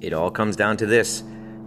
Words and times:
It 0.00 0.14
all 0.14 0.30
comes 0.30 0.56
down 0.56 0.76
to 0.78 0.86
this 0.86 1.22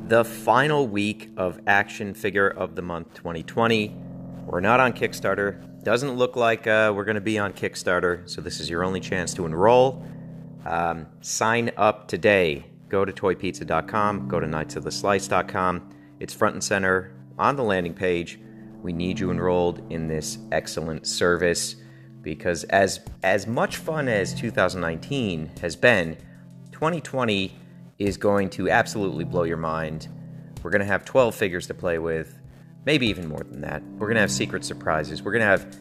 the 0.08 0.26
final 0.26 0.88
week 0.88 1.30
of 1.38 1.60
Action 1.66 2.14
Figure 2.14 2.50
of 2.50 2.76
the 2.76 2.82
Month 2.82 3.14
2020. 3.14 3.96
We're 4.46 4.60
not 4.60 4.80
on 4.80 4.92
Kickstarter. 4.92 5.84
Doesn't 5.84 6.16
look 6.16 6.36
like 6.36 6.68
uh, 6.68 6.92
we're 6.96 7.06
going 7.06 7.16
to 7.16 7.22
be 7.22 7.40
on 7.40 7.54
Kickstarter, 7.54 8.28
so 8.30 8.42
this 8.42 8.60
is 8.60 8.70
your 8.70 8.84
only 8.84 9.00
chance 9.00 9.34
to 9.36 9.46
enroll. 9.46 10.06
Um, 10.66 11.08
sign 11.22 11.72
up 11.78 12.08
today. 12.08 12.66
Go 12.90 13.06
to 13.06 13.14
toypizza.com, 13.14 14.28
go 14.28 14.40
to 14.40 14.48
knightsoftheslice.com. 14.48 15.90
It's 16.20 16.34
front 16.34 16.56
and 16.56 16.64
center 16.64 17.16
on 17.40 17.56
the 17.56 17.64
landing 17.64 17.94
page. 17.94 18.40
We 18.82 18.94
need 18.94 19.20
you 19.20 19.32
enrolled 19.32 19.90
in 19.92 20.08
this 20.08 20.38
excellent 20.52 21.08
service 21.08 21.78
because 22.24 22.64
as 22.66 23.02
as 23.22 23.46
much 23.46 23.78
fun 23.78 24.08
as 24.08 24.34
2019 24.34 25.52
has 25.62 25.76
been, 25.76 26.18
2020 26.72 27.54
is 28.00 28.18
going 28.18 28.50
to 28.52 28.70
absolutely 28.70 29.26
blow 29.26 29.44
your 29.44 29.58
mind. 29.58 30.08
We're 30.64 30.72
going 30.72 30.82
to 30.82 30.88
have 30.88 31.06
12 31.06 31.36
figures 31.36 31.68
to 31.68 31.74
play 31.74 32.00
with, 32.00 32.40
maybe 32.86 33.08
even 33.08 33.28
more 33.28 33.44
than 33.44 33.62
that. 33.62 33.84
We're 33.84 34.08
going 34.08 34.16
to 34.16 34.22
have 34.22 34.32
secret 34.32 34.66
surprises. 34.66 35.22
We're 35.22 35.34
going 35.34 35.42
to 35.42 35.48
have 35.48 35.78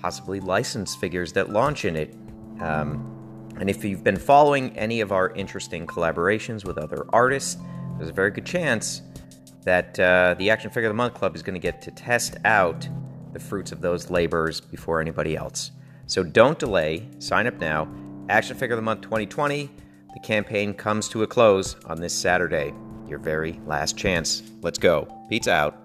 possibly 0.00 0.40
licensed 0.40 0.98
figures 1.00 1.32
that 1.34 1.50
launch 1.50 1.84
in 1.84 1.96
it. 1.96 2.14
Um, 2.60 3.08
and 3.58 3.68
if 3.68 3.84
you've 3.84 4.02
been 4.02 4.16
following 4.16 4.76
any 4.76 5.00
of 5.00 5.12
our 5.12 5.30
interesting 5.30 5.86
collaborations 5.86 6.64
with 6.64 6.78
other 6.78 7.04
artists, 7.10 7.60
there's 7.96 8.08
a 8.08 8.12
very 8.12 8.30
good 8.30 8.46
chance 8.46 9.02
that 9.64 9.98
uh, 10.00 10.34
the 10.38 10.50
Action 10.50 10.70
Figure 10.70 10.88
of 10.88 10.94
the 10.94 10.96
Month 10.96 11.14
Club 11.14 11.36
is 11.36 11.42
going 11.42 11.54
to 11.54 11.60
get 11.60 11.82
to 11.82 11.90
test 11.90 12.36
out 12.44 12.88
the 13.32 13.40
fruits 13.40 13.72
of 13.72 13.80
those 13.80 14.10
labors 14.10 14.60
before 14.60 15.00
anybody 15.00 15.36
else. 15.36 15.70
So 16.06 16.22
don't 16.22 16.58
delay. 16.58 17.08
Sign 17.18 17.46
up 17.46 17.58
now. 17.58 17.88
Action 18.28 18.56
Figure 18.56 18.74
of 18.74 18.78
the 18.78 18.82
Month 18.82 19.02
2020. 19.02 19.70
The 20.14 20.20
campaign 20.20 20.74
comes 20.74 21.08
to 21.08 21.22
a 21.22 21.26
close 21.26 21.76
on 21.86 22.00
this 22.00 22.14
Saturday. 22.14 22.74
Your 23.08 23.18
very 23.18 23.60
last 23.66 23.96
chance. 23.96 24.42
Let's 24.62 24.78
go. 24.78 25.08
Pizza 25.28 25.52
out. 25.52 25.78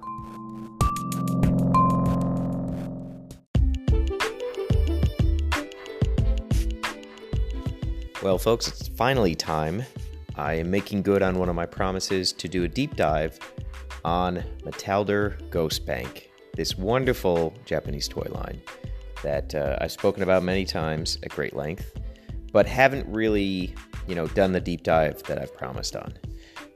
Well, 8.21 8.37
folks, 8.37 8.67
it's 8.67 8.87
finally 8.89 9.35
time. 9.35 9.83
I 10.35 10.55
am 10.55 10.69
making 10.69 11.03
good 11.03 11.21
on 11.23 11.39
one 11.39 11.49
of 11.49 11.55
my 11.55 11.65
promises 11.65 12.33
to 12.33 12.47
do 12.47 12.63
a 12.63 12.67
deep 12.67 12.95
dive 12.95 13.39
on 14.03 14.43
Metalder 14.63 15.49
Ghost 15.49 15.85
Bank, 15.85 16.26
this 16.57 16.77
wonderful 16.77 17.53
Japanese 17.65 18.07
toy 18.07 18.27
line 18.31 18.59
that 19.23 19.55
uh, 19.55 19.77
I've 19.79 19.91
spoken 19.91 20.23
about 20.23 20.43
many 20.43 20.65
times 20.65 21.17
at 21.23 21.29
great 21.29 21.55
length, 21.55 21.97
but 22.51 22.65
haven't 22.65 23.07
really, 23.07 23.73
you 24.07 24.15
know, 24.15 24.27
done 24.27 24.51
the 24.51 24.59
deep 24.59 24.83
dive 24.83 25.23
that 25.23 25.39
I've 25.39 25.55
promised 25.55 25.95
on. 25.95 26.13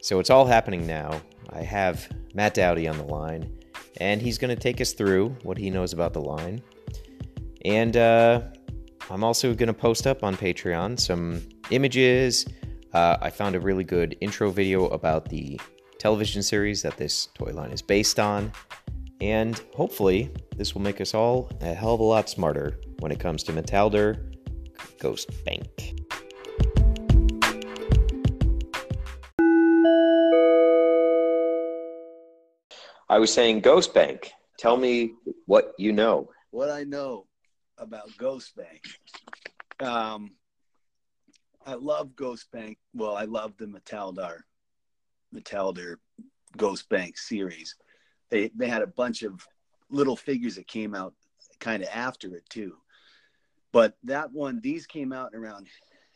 So 0.01 0.19
it's 0.19 0.29
all 0.29 0.45
happening 0.45 0.87
now. 0.87 1.21
I 1.49 1.63
have 1.63 2.07
Matt 2.33 2.53
Doughty 2.53 2.87
on 2.87 2.97
the 2.97 3.03
line, 3.03 3.51
and 3.99 4.21
he's 4.21 4.37
going 4.37 4.55
to 4.55 4.61
take 4.61 4.79
us 4.79 4.93
through 4.93 5.29
what 5.43 5.57
he 5.57 5.69
knows 5.69 5.93
about 5.93 6.13
the 6.13 6.21
line. 6.21 6.61
And 7.65 7.97
uh, 7.97 8.41
I'm 9.09 9.23
also 9.23 9.53
going 9.53 9.67
to 9.67 9.73
post 9.73 10.07
up 10.07 10.23
on 10.23 10.37
Patreon 10.37 10.99
some 10.99 11.41
images. 11.71 12.45
Uh, 12.93 13.17
I 13.19 13.29
found 13.29 13.55
a 13.55 13.59
really 13.59 13.83
good 13.83 14.15
intro 14.21 14.51
video 14.51 14.87
about 14.87 15.29
the 15.29 15.59
television 15.97 16.41
series 16.41 16.81
that 16.81 16.97
this 16.97 17.27
toy 17.35 17.51
line 17.51 17.71
is 17.71 17.81
based 17.81 18.19
on. 18.19 18.51
And 19.21 19.61
hopefully, 19.75 20.31
this 20.57 20.73
will 20.73 20.81
make 20.81 20.99
us 20.99 21.13
all 21.13 21.51
a 21.61 21.75
hell 21.75 21.93
of 21.93 21.99
a 21.99 22.03
lot 22.03 22.27
smarter 22.27 22.79
when 22.99 23.11
it 23.11 23.19
comes 23.19 23.43
to 23.43 23.53
Metalder 23.53 24.33
Ghost 24.99 25.29
Bank. 25.45 25.93
I 33.07 33.19
was 33.19 33.31
saying 33.31 33.59
Ghost 33.59 33.93
Bank. 33.93 34.31
Tell 34.57 34.75
me 34.75 35.13
what 35.45 35.73
you 35.77 35.93
know. 35.93 36.31
What 36.49 36.71
I 36.71 36.83
know 36.83 37.27
about 37.77 38.09
Ghost 38.17 38.55
Bank. 38.55 38.81
Um, 39.79 40.31
I 41.63 41.75
love 41.75 42.15
Ghost 42.15 42.51
Bank. 42.51 42.79
Well, 42.95 43.15
I 43.15 43.25
love 43.25 43.53
the 43.57 43.67
Metaldar, 43.67 44.45
Metalder 45.35 45.97
Ghost 46.57 46.89
Bank 46.89 47.19
series. 47.19 47.75
They 48.31 48.49
they 48.55 48.67
had 48.67 48.81
a 48.81 48.87
bunch 48.87 49.21
of 49.21 49.45
little 49.89 50.15
figures 50.15 50.55
that 50.55 50.65
came 50.65 50.95
out 50.95 51.13
kind 51.59 51.83
of 51.83 51.89
after 51.93 52.35
it 52.35 52.49
too. 52.49 52.77
But 53.71 53.95
that 54.05 54.31
one, 54.31 54.59
these 54.61 54.85
came 54.85 55.13
out 55.13 55.33
around 55.33 55.67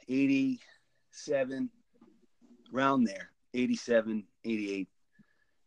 87, 0.09 1.69
around 2.73 3.03
there, 3.05 3.29
87, 3.53 4.25
88. 4.43 4.89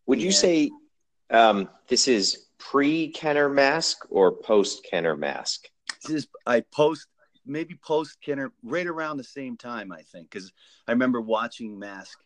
Would 0.07 0.21
you 0.21 0.33
say 0.33 0.71
um, 1.31 1.69
this 1.87 2.09
is 2.09 2.49
pre 2.59 3.09
Kenner 3.09 3.49
mask 3.49 4.07
or 4.11 4.33
post 4.33 4.87
Kenner 4.91 5.17
mask? 5.17 5.69
This 6.03 6.25
is 6.25 6.29
I 6.47 6.61
post 6.61 7.07
maybe 7.47 7.75
post 7.83 8.19
Kenner 8.21 8.53
right 8.63 8.87
around 8.87 9.17
the 9.17 9.25
same 9.25 9.57
time 9.57 9.91
I 9.93 10.03
think 10.03 10.31
because 10.31 10.53
I 10.87 10.93
remember 10.93 11.21
watching 11.21 11.79
Mask 11.79 12.19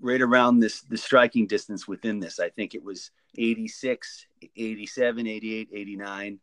right 0.00 0.20
around 0.20 0.60
this 0.60 0.82
the 0.82 0.96
striking 0.96 1.46
distance 1.46 1.88
within 1.88 2.20
this. 2.20 2.38
I 2.38 2.50
think 2.50 2.74
it 2.74 2.82
was 2.82 3.10
86, 3.36 4.26
87, 4.56 5.26
88, 5.26 5.68
89 5.72 6.40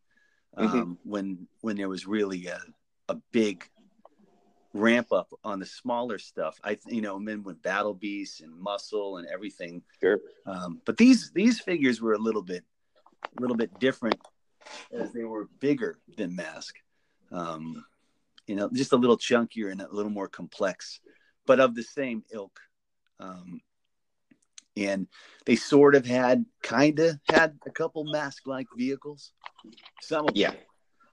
mm-hmm. 0.58 0.78
um, 0.78 0.98
when 1.04 1.48
when 1.62 1.78
there 1.78 1.90
was 1.90 2.06
really 2.06 2.48
a, 2.48 2.60
a 3.10 3.16
big 3.32 3.68
ramp 4.74 5.14
up 5.14 5.34
on 5.44 5.60
the 5.60 5.66
smaller 5.66 6.20
stuff. 6.20 6.60
I 6.64 6.78
you 6.88 7.02
know, 7.02 7.20
then 7.24 7.44
when 7.44 7.56
Battle 7.56 7.94
Beasts 7.94 8.42
and 8.42 8.54
Muscle 8.54 9.18
and 9.18 9.28
everything. 9.28 9.82
Sure. 10.02 10.20
Um, 10.46 10.82
but 10.86 10.98
these 10.98 11.32
these 11.34 11.60
figures 11.60 12.02
were 12.02 12.14
a 12.14 12.20
little 12.20 12.44
bit 12.44 12.64
a 13.38 13.42
little 13.42 13.56
bit 13.56 13.80
different 13.80 14.20
as 14.92 15.12
they 15.14 15.24
were 15.24 15.48
bigger 15.60 15.98
than 16.18 16.36
Mask. 16.36 16.76
Um, 17.32 17.86
you 18.48 18.56
know, 18.56 18.70
just 18.72 18.94
a 18.94 18.98
little 18.98 19.18
chunkier 19.18 19.72
and 19.72 19.82
a 19.82 19.88
little 19.92 20.12
more 20.12 20.28
complex, 20.28 21.00
but 21.46 21.60
of 21.60 21.74
the 21.74 21.84
same 21.84 22.24
ilk. 22.32 22.60
Um, 23.20 23.62
and 24.78 25.08
they 25.46 25.56
sort 25.56 25.96
of 25.96 26.06
had 26.06 26.46
kind 26.62 27.00
of 27.00 27.18
had 27.30 27.58
a 27.66 27.72
couple 27.72 28.04
mask 28.04 28.46
like 28.46 28.68
vehicles 28.76 29.32
some 30.02 30.28
of 30.28 30.36
yeah 30.36 30.52
them. 30.52 30.60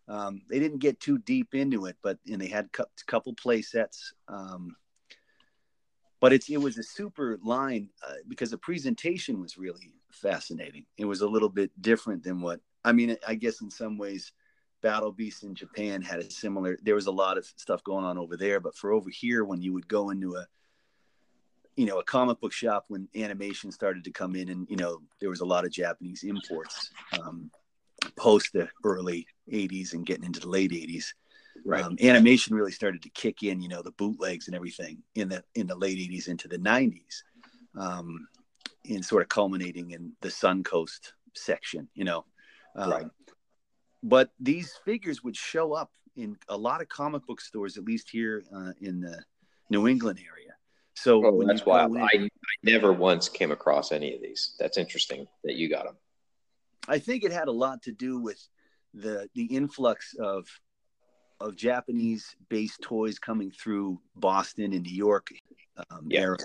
Um, 0.09 0.43
they 0.51 0.59
didn't 0.59 0.79
get 0.79 1.01
too 1.01 1.19
deep 1.19 1.55
into 1.55 1.87
it 1.87 1.97
but 2.03 2.19
and 2.31 2.41
they 2.41 2.49
had 2.49 2.69
a 2.79 2.87
couple 3.07 3.35
play 3.35 3.63
sets 3.63 4.13
um, 4.29 4.77
but 6.21 6.33
it's 6.33 6.49
it 6.51 6.61
was 6.61 6.79
a 6.79 6.83
super 6.83 7.39
line 7.43 7.89
uh, 8.07 8.15
because 8.29 8.51
the 8.51 8.59
presentation 8.59 9.41
was 9.41 9.57
really 9.57 9.95
fascinating 10.11 10.85
it 10.99 11.05
was 11.05 11.21
a 11.21 11.29
little 11.29 11.49
bit 11.49 11.71
different 11.81 12.23
than 12.23 12.41
what 12.41 12.61
i 12.85 12.93
mean 12.93 13.17
i 13.27 13.35
guess 13.35 13.61
in 13.63 13.71
some 13.71 13.97
ways 13.97 14.33
battle 14.83 15.13
beast 15.13 15.45
in 15.45 15.55
japan 15.55 16.03
had 16.03 16.19
a 16.19 16.31
similar 16.31 16.77
there 16.83 16.97
was 16.97 17.07
a 17.07 17.13
lot 17.13 17.39
of 17.39 17.47
stuff 17.57 17.83
going 17.85 18.05
on 18.05 18.19
over 18.19 18.37
there 18.37 18.61
but 18.61 18.77
for 18.77 18.93
over 18.93 19.09
here 19.09 19.45
when 19.45 19.63
you 19.63 19.73
would 19.73 19.89
go 19.89 20.11
into 20.11 20.35
a 20.35 20.47
you 21.77 21.87
know 21.87 21.99
a 21.99 22.05
comic 22.05 22.41
book 22.41 22.53
shop 22.53 22.85
when 22.89 23.09
animation 23.15 23.71
started 23.71 24.05
to 24.05 24.11
come 24.11 24.37
in 24.37 24.49
and 24.49 24.67
you 24.69 24.77
know 24.77 25.01
there 25.21 25.31
was 25.31 25.41
a 25.41 25.45
lot 25.45 25.65
of 25.65 25.71
japanese 25.71 26.23
imports 26.23 26.91
um, 27.21 27.51
post 28.17 28.53
the 28.53 28.69
early 28.85 29.27
80s 29.51 29.93
and 29.93 30.07
getting 30.07 30.25
into 30.25 30.41
the 30.41 30.49
late 30.49 30.71
80s 30.71 31.07
right. 31.65 31.85
Um, 31.85 31.97
animation 32.03 32.55
really 32.55 32.73
started 32.73 33.03
to 33.03 33.11
kick 33.11 33.43
in 33.43 33.61
you 33.61 33.69
know 33.69 33.83
the 33.83 33.93
bootlegs 33.93 34.47
and 34.47 34.55
everything 34.55 35.03
in 35.15 35.29
the 35.29 35.43
in 35.55 35.67
the 35.67 35.77
late 35.77 35.99
80s 35.99 36.29
into 36.29 36.49
the 36.49 36.59
90s 36.59 37.23
um, 37.79 38.27
and 38.89 39.05
sort 39.05 39.23
of 39.23 39.29
culminating 39.29 39.93
in 39.93 40.13
the 40.21 40.29
suncoast 40.29 41.13
section 41.35 41.89
you 41.95 42.05
know 42.05 42.25
um, 42.77 42.91
right. 42.91 43.07
but 44.03 44.31
these 44.41 44.75
figures 44.85 45.23
would 45.23 45.37
show 45.37 45.73
up 45.73 45.91
in 46.17 46.37
a 46.49 46.57
lot 46.57 46.83
of 46.83 46.89
comic 46.89 47.27
book 47.27 47.41
stores 47.41 47.79
at 47.79 47.85
least 47.85 48.11
here 48.11 48.43
uh, 48.55 48.73
in 48.81 49.01
the 49.01 49.23
new 49.71 49.89
england 49.89 50.19
area 50.19 50.42
so 50.95 51.25
oh, 51.25 51.43
that's 51.47 51.65
why 51.65 51.85
In, 51.85 51.97
I, 51.97 52.09
I 52.15 52.29
never 52.63 52.93
once 52.93 53.29
came 53.29 53.51
across 53.51 53.93
any 53.93 54.15
of 54.15 54.23
these. 54.23 54.55
That's 54.59 54.77
interesting 54.77 55.27
that 55.45 55.55
you 55.55 55.69
got 55.69 55.85
them. 55.85 55.97
I 56.89 56.99
think 56.99 57.25
it 57.25 57.33
had 57.33 57.49
a 57.49 57.53
lot 57.53 57.83
to 57.83 57.93
do 57.93 58.19
with 58.19 58.41
the 58.95 59.29
the 59.35 59.45
influx 59.45 60.15
of 60.19 60.47
of 61.41 61.57
Japanese 61.57 62.37
based 62.49 62.81
toys 62.83 63.19
coming 63.19 63.51
through 63.51 64.01
Boston 64.17 64.73
and 64.73 64.83
New 64.83 64.95
York 64.95 65.29
um, 65.91 66.07
yeah. 66.09 66.21
era 66.21 66.39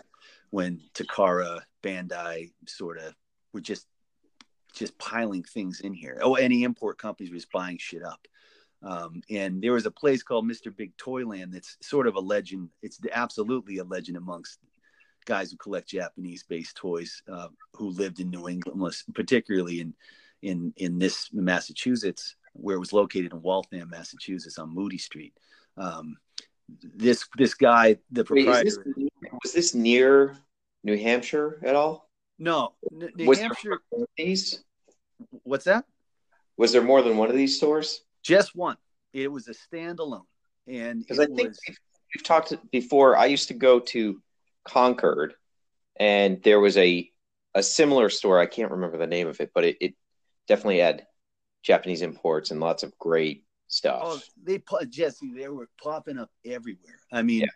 when 0.49 0.81
Takara, 0.93 1.61
Bandai 1.83 2.51
sort 2.67 2.97
of 2.97 3.13
were 3.53 3.61
just 3.61 3.85
just 4.73 4.97
piling 4.97 5.43
things 5.43 5.81
in 5.81 5.93
here. 5.93 6.19
Oh, 6.21 6.35
any 6.35 6.63
import 6.63 6.97
companies 6.97 7.31
were 7.31 7.37
just 7.37 7.51
buying 7.51 7.77
shit 7.77 8.03
up. 8.03 8.27
Um, 8.83 9.21
and 9.29 9.61
there 9.61 9.73
was 9.73 9.85
a 9.85 9.91
place 9.91 10.21
called 10.21 10.45
Mr. 10.45 10.75
Big 10.75 10.95
Toyland 10.97 11.53
that's 11.53 11.77
sort 11.81 12.07
of 12.07 12.15
a 12.15 12.19
legend. 12.19 12.69
It's 12.81 12.99
absolutely 13.11 13.77
a 13.77 13.83
legend 13.83 14.17
amongst 14.17 14.59
guys 15.25 15.51
who 15.51 15.57
collect 15.57 15.89
Japanese-based 15.89 16.75
toys 16.75 17.21
uh, 17.31 17.49
who 17.73 17.89
lived 17.89 18.19
in 18.19 18.29
New 18.29 18.47
England, 18.47 18.95
particularly 19.13 19.81
in 19.81 19.93
in 20.41 20.73
in 20.77 20.99
this 20.99 21.29
Massachusetts. 21.33 22.35
where 22.53 22.75
it 22.75 22.79
was 22.79 22.93
located 22.93 23.33
in 23.33 23.41
Waltham, 23.41 23.89
Massachusetts, 23.89 24.57
on 24.57 24.73
Moody 24.73 24.97
Street. 24.97 25.33
Um, 25.77 26.17
this 26.81 27.27
this 27.37 27.53
guy, 27.53 27.97
the 28.11 28.23
proprietor, 28.23 28.83
Wait, 28.85 29.05
this, 29.21 29.31
was 29.43 29.53
this 29.53 29.73
near 29.75 30.37
New 30.83 30.97
Hampshire 30.97 31.59
at 31.63 31.75
all? 31.75 32.09
No, 32.39 32.73
New 32.91 33.27
was 33.27 33.39
Hampshire. 33.39 33.79
these? 34.17 34.63
What's 35.43 35.65
that? 35.65 35.85
Was 36.57 36.71
there 36.71 36.83
more 36.83 37.01
than 37.01 37.17
one 37.17 37.29
of 37.29 37.35
these 37.35 37.57
stores? 37.57 38.01
Just 38.27 38.55
one. 38.55 38.77
It 39.13 39.31
was 39.31 39.47
a 39.47 39.53
standalone, 39.53 40.25
and 40.67 40.99
because 40.99 41.19
I 41.19 41.25
think 41.25 41.37
we've, 41.67 41.77
we've 42.15 42.23
talked 42.23 42.53
before. 42.71 43.17
I 43.17 43.25
used 43.25 43.47
to 43.47 43.53
go 43.53 43.79
to 43.79 44.21
Concord, 44.65 45.33
and 45.99 46.41
there 46.43 46.59
was 46.59 46.77
a 46.77 47.09
a 47.55 47.63
similar 47.63 48.09
store. 48.09 48.39
I 48.39 48.45
can't 48.45 48.71
remember 48.71 48.97
the 48.97 49.07
name 49.07 49.27
of 49.27 49.39
it, 49.39 49.51
but 49.53 49.63
it, 49.63 49.77
it 49.81 49.93
definitely 50.47 50.79
had 50.79 51.07
Japanese 51.63 52.01
imports 52.01 52.51
and 52.51 52.59
lots 52.59 52.83
of 52.83 52.97
great 52.99 53.45
stuff. 53.67 54.01
Oh, 54.03 54.19
they 54.43 54.61
Jesse, 54.89 55.33
they 55.33 55.47
were 55.47 55.69
popping 55.81 56.17
up 56.17 56.31
everywhere. 56.45 56.99
I 57.11 57.21
mean, 57.21 57.41
yeah. 57.41 57.47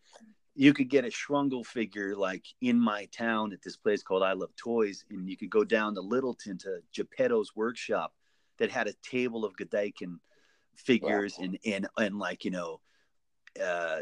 you 0.55 0.73
could 0.73 0.89
get 0.89 1.05
a 1.05 1.09
Shrungle 1.09 1.65
figure 1.65 2.15
like 2.15 2.45
in 2.61 2.79
my 2.79 3.05
town 3.05 3.53
at 3.53 3.61
this 3.61 3.77
place 3.77 4.03
called 4.03 4.23
I 4.23 4.33
Love 4.33 4.55
Toys, 4.55 5.05
and 5.09 5.29
you 5.29 5.37
could 5.37 5.49
go 5.49 5.63
down 5.63 5.95
to 5.95 6.01
Littleton 6.01 6.57
to 6.59 6.79
Geppetto's 6.93 7.55
workshop 7.55 8.13
that 8.59 8.71
had 8.71 8.87
a 8.87 8.93
table 9.03 9.45
of 9.45 9.55
Godaikin 9.55 10.17
figures 10.75 11.35
wow. 11.37 11.45
and 11.45 11.57
and 11.65 11.87
and 11.97 12.19
like 12.19 12.45
you 12.45 12.51
know 12.51 12.79
uh, 13.61 13.99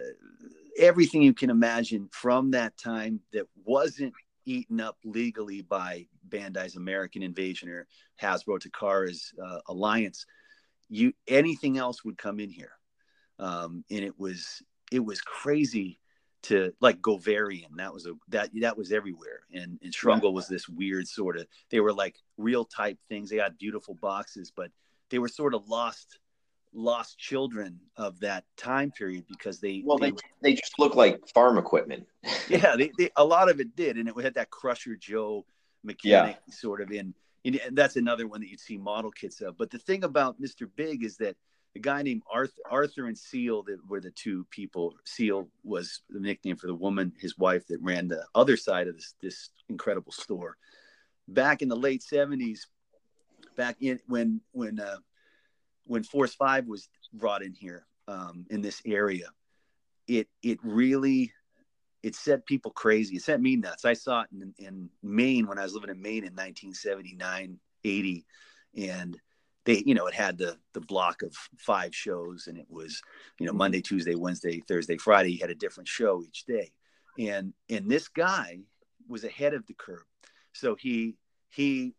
everything 0.78 1.22
you 1.22 1.34
can 1.34 1.50
imagine 1.50 2.10
from 2.12 2.52
that 2.52 2.78
time 2.78 3.20
that 3.34 3.48
wasn't 3.66 4.14
eaten 4.46 4.80
up 4.80 4.98
legally 5.04 5.62
by 5.62 6.06
Bandai's 6.28 6.76
American 6.76 7.24
Invasion 7.24 7.70
or 7.70 7.88
Hasbro 8.22 8.60
Takara's 8.60 9.34
uh, 9.44 9.60
alliance. 9.68 10.26
You 10.90 11.14
anything 11.28 11.78
else 11.78 12.04
would 12.04 12.18
come 12.18 12.40
in 12.40 12.50
here, 12.50 12.72
um, 13.38 13.84
and 13.92 14.04
it 14.04 14.20
was 14.20 14.62
it 14.92 15.04
was 15.04 15.22
crazy 15.22 16.00
to 16.44 16.74
like 16.82 17.02
Govarian. 17.02 17.78
That 17.78 17.94
was 17.94 18.08
a 18.08 18.14
that 18.30 18.50
that 18.62 18.78
was 18.78 18.92
everywhere, 18.92 19.42
and 19.54 19.80
and 19.84 19.94
Shrungle 19.94 20.34
was 20.34 20.48
this 20.48 20.68
weird 20.68 21.08
sort 21.08 21.38
of. 21.38 21.46
They 21.70 21.80
were 21.80 21.94
like 21.94 22.16
real 22.38 22.66
type 22.66 22.98
things. 23.08 23.30
They 23.30 23.38
had 23.38 23.58
beautiful 23.58 23.96
boxes, 23.96 24.52
but 24.56 24.72
they 25.10 25.20
were 25.20 25.28
sort 25.28 25.54
of 25.54 25.68
lost 25.68 26.20
lost 26.74 27.18
children 27.18 27.80
of 27.98 28.20
that 28.20 28.44
time 28.56 28.92
period 28.92 29.26
because 29.28 29.60
they 29.60 29.82
well 29.86 29.98
they, 29.98 30.12
they, 30.12 30.18
they 30.42 30.54
just 30.54 30.78
look 30.78 30.96
like 30.96 31.28
farm 31.34 31.58
equipment. 31.58 32.06
Yeah 32.48 32.76
they, 32.76 32.92
they, 32.98 33.10
a 33.16 33.24
lot 33.24 33.50
of 33.50 33.60
it 33.60 33.76
did 33.76 33.98
and 33.98 34.08
it 34.08 34.20
had 34.22 34.36
that 34.36 34.50
crusher 34.50 34.96
joe 34.96 35.46
mechanic 35.84 36.38
yeah. 36.48 36.54
sort 36.54 36.82
of 36.82 36.92
in 36.92 37.14
and 37.46 37.60
that's 37.72 37.96
another 37.96 38.28
one 38.28 38.42
that 38.42 38.50
you'd 38.50 38.60
see 38.60 38.78
model 38.78 39.12
kits 39.12 39.40
of. 39.42 39.58
But 39.58 39.72
the 39.72 39.80
thing 39.80 40.04
about 40.04 40.42
mr 40.42 40.70
big 40.76 41.04
is 41.04 41.18
that 41.18 41.36
the 41.74 41.80
guy 41.80 42.02
named 42.02 42.24
arthur 42.32 42.62
arthur 42.70 43.08
and 43.08 43.18
seal 43.18 43.64
that 43.64 43.78
were 43.88 44.02
the 44.02 44.12
two 44.12 44.46
people 44.52 44.96
seal 45.06 45.48
was 45.64 46.02
the 46.10 46.20
nickname 46.20 46.56
for 46.56 46.68
the 46.68 46.76
woman 46.76 47.14
his 47.20 47.38
wife 47.38 47.66
that 47.68 47.82
ran 47.82 48.08
the 48.08 48.26
other 48.36 48.58
side 48.58 48.88
of 48.88 48.96
this 48.96 49.16
this 49.22 49.50
incredible 49.70 50.12
store. 50.12 50.58
Back 51.28 51.62
in 51.62 51.70
the 51.70 51.76
late 51.76 52.02
70s 52.02 52.62
back 53.60 53.76
in 53.82 54.00
when 54.08 54.42
when 54.54 54.80
uh, 54.80 54.98
when 55.90 56.04
Force 56.04 56.36
Five 56.36 56.68
was 56.68 56.88
brought 57.14 57.42
in 57.42 57.54
here 57.54 57.86
um, 58.08 58.46
in 58.50 58.62
this 58.62 58.82
area, 58.86 59.28
it 60.08 60.28
it 60.44 60.60
really 60.64 61.34
it 62.04 62.16
set 62.16 62.46
people 62.46 62.72
crazy. 62.72 63.16
It 63.16 63.24
set 63.24 63.42
me 63.42 63.56
nuts. 63.56 63.86
I 63.86 63.94
saw 63.94 64.22
it 64.22 64.28
in, 64.32 64.54
in 64.60 64.90
Maine 65.04 65.48
when 65.48 65.58
I 65.58 65.64
was 65.64 65.74
living 65.74 65.90
in 65.90 66.02
Maine 66.02 66.24
in 66.24 66.34
1979, 66.34 67.60
80, 67.84 68.26
and 68.78 69.18
they, 69.66 69.84
you 69.86 69.96
know, 69.96 70.06
it 70.06 70.14
had 70.14 70.38
the 70.38 70.58
the 70.74 70.82
block 70.82 71.24
of 71.24 71.36
five 71.58 71.94
shows, 71.94 72.46
and 72.48 72.58
it 72.58 72.68
was, 72.70 73.02
you 73.40 73.48
know, 73.48 73.54
Monday, 73.54 73.82
Tuesday, 73.82 74.16
Wednesday, 74.16 74.62
Thursday, 74.68 74.98
Friday. 74.98 75.34
You 75.34 75.40
had 75.42 75.50
a 75.50 75.56
different 75.56 75.88
show 75.88 76.24
each 76.24 76.46
day, 76.46 76.72
and 77.18 77.52
and 77.68 77.90
this 77.90 78.08
guy 78.08 78.60
was 79.08 79.24
ahead 79.24 79.56
of 79.56 79.66
the 79.66 79.74
curve, 79.74 80.06
so 80.54 80.76
he 80.76 81.16
he 81.50 81.96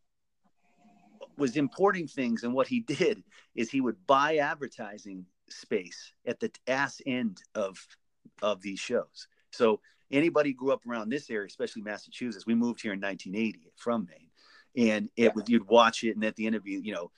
was 1.40 1.56
importing 1.56 2.06
things 2.06 2.44
and 2.44 2.52
what 2.52 2.68
he 2.68 2.80
did 2.98 3.22
is 3.54 3.70
he 3.70 3.80
would 3.80 4.06
buy 4.06 4.36
advertising 4.36 5.24
space 5.48 6.12
at 6.26 6.38
the 6.38 6.50
ass 6.68 7.00
end 7.06 7.42
of 7.54 7.84
of 8.42 8.62
these 8.62 8.78
shows 8.78 9.26
so 9.50 9.80
anybody 10.12 10.52
grew 10.52 10.72
up 10.72 10.86
around 10.86 11.08
this 11.08 11.28
area 11.30 11.46
especially 11.46 11.82
massachusetts 11.82 12.46
we 12.46 12.54
moved 12.54 12.80
here 12.80 12.92
in 12.92 13.00
1980 13.00 13.72
from 13.74 14.06
maine 14.08 14.28
and 14.76 15.08
it 15.16 15.24
yeah. 15.24 15.30
was 15.34 15.48
you'd 15.48 15.66
watch 15.66 16.04
it 16.04 16.14
and 16.14 16.24
at 16.24 16.36
the 16.36 16.46
end 16.46 16.54
of 16.54 16.66
you 16.66 16.80
you 16.80 16.92
know 16.92 17.10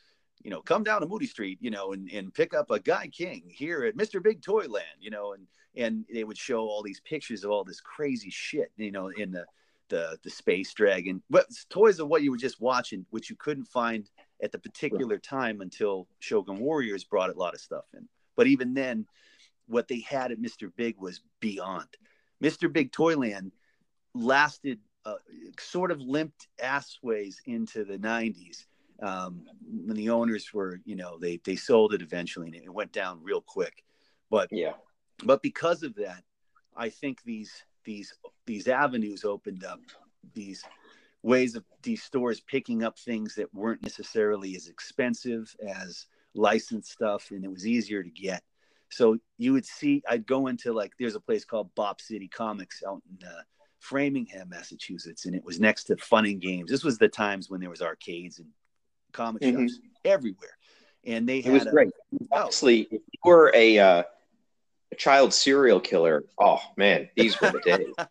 you 0.43 0.51
know 0.51 0.63
come 0.63 0.83
down 0.83 1.01
to 1.01 1.07
moody 1.07 1.27
street 1.27 1.59
you 1.61 1.71
know 1.71 1.93
and, 1.93 2.11
and 2.11 2.33
pick 2.33 2.55
up 2.55 2.71
a 2.71 2.79
Gaiking 2.79 3.51
here 3.51 3.85
at 3.85 3.97
mr 3.97 4.23
big 4.23 4.43
toy 4.43 4.67
land 4.67 4.99
you 4.99 5.11
know 5.11 5.35
and 5.35 5.47
and 5.75 6.05
they 6.13 6.25
would 6.25 6.39
show 6.39 6.61
all 6.61 6.83
these 6.83 7.01
pictures 7.01 7.45
of 7.45 7.51
all 7.51 7.65
this 7.65 7.81
crazy 7.81 8.31
shit 8.31 8.73
you 8.77 8.93
know 8.93 9.09
in 9.09 9.31
the 9.31 9.45
the 9.93 10.19
the 10.25 10.31
space 10.31 10.73
dragon, 10.73 11.23
but 11.29 11.47
toys 11.69 12.01
of 12.01 12.09
what 12.09 12.23
you 12.23 12.31
were 12.31 12.39
just 12.39 12.61
watching, 12.61 13.05
which 13.11 13.29
you 13.29 13.37
couldn't 13.37 13.67
find 13.67 14.09
at 14.43 14.51
the 14.51 14.59
particular 14.59 15.19
time 15.19 15.61
until 15.61 16.09
Shogun 16.19 16.59
Warriors 16.59 17.05
brought 17.05 17.29
a 17.29 17.39
lot 17.39 17.53
of 17.53 17.61
stuff 17.61 17.85
in. 17.95 18.09
But 18.35 18.47
even 18.47 18.73
then, 18.73 19.07
what 19.69 19.89
they 19.89 20.01
had 20.01 20.33
at 20.33 20.41
Mr. 20.41 20.73
Big 20.75 20.99
was 20.99 21.21
beyond. 21.41 21.89
Mr. 22.43 22.73
Big 22.73 22.91
Toyland 22.91 23.53
lasted 24.15 24.79
uh, 25.05 25.17
sort 25.61 25.91
of 25.91 26.01
limped 26.01 26.49
assways 26.59 27.37
into 27.45 27.85
the 27.85 27.99
90s 27.99 28.65
um, 29.03 29.45
when 29.85 29.97
the 29.97 30.09
owners 30.09 30.55
were, 30.55 30.81
you 30.87 30.97
know, 30.97 31.19
they 31.19 31.39
they 31.45 31.57
sold 31.57 31.93
it 31.93 32.01
eventually 32.01 32.47
and 32.47 32.57
it 32.57 32.73
went 32.73 32.93
down 32.93 33.21
real 33.23 33.43
quick. 33.43 33.85
But 34.31 34.49
yeah, 34.51 34.73
but 35.23 35.43
because 35.43 35.83
of 35.83 35.95
that, 35.97 36.23
I 36.75 36.89
think 36.89 37.23
these 37.25 37.53
these 37.85 38.15
these 38.47 38.69
avenues 38.69 39.25
opened 39.25 39.65
up 39.65 39.81
these 40.35 40.65
ways 41.23 41.55
of 41.55 41.65
these 41.83 42.03
stores 42.03 42.41
picking 42.41 42.83
up 42.83 42.99
things 42.99 43.35
that 43.37 43.53
weren't 43.55 43.83
necessarily 43.83 44.57
as 44.57 44.67
expensive 44.67 45.55
as 45.67 46.07
licensed 46.35 46.91
stuff 46.91 47.31
and 47.31 47.45
it 47.45 47.51
was 47.51 47.67
easier 47.67 48.03
to 48.03 48.11
get 48.11 48.43
so 48.91 49.17
you 49.39 49.53
would 49.53 49.67
see 49.67 50.03
i'd 50.09 50.27
go 50.27 50.47
into 50.47 50.73
like 50.73 50.93
there's 50.99 51.15
a 51.15 51.21
place 51.21 51.45
called 51.45 51.73
bop 51.75 52.01
city 52.01 52.27
comics 52.27 52.83
out 52.87 53.03
in 53.09 53.27
uh, 53.27 53.43
framingham 53.79 54.49
massachusetts 54.49 55.27
and 55.27 55.35
it 55.35 55.45
was 55.45 55.61
next 55.61 55.85
to 55.85 55.97
fun 55.99 56.25
and 56.25 56.41
games 56.41 56.71
this 56.71 56.85
was 56.85 56.99
the 56.99 57.09
times 57.09 57.51
when 57.51 57.61
there 57.61 57.71
was 57.71 57.83
arcades 57.83 58.39
and 58.39 58.49
comic 59.13 59.43
mm-hmm. 59.43 59.63
shops 59.63 59.79
everywhere 60.05 60.57
and 61.05 61.29
they 61.29 61.41
had 61.41 61.51
it 61.51 61.55
was 61.55 61.67
a, 61.67 61.71
great 61.71 61.91
obviously 62.33 62.81
if 62.91 63.03
you 63.13 63.21
were 63.25 63.53
a 63.55 63.79
uh 63.79 64.03
a 64.93 64.95
child 64.95 65.35
serial 65.35 65.81
killer. 65.81 66.25
Oh 66.39 66.61
man, 66.77 67.09
these 67.17 67.41
were 67.41 67.51
the 67.51 67.61
days. 67.61 67.95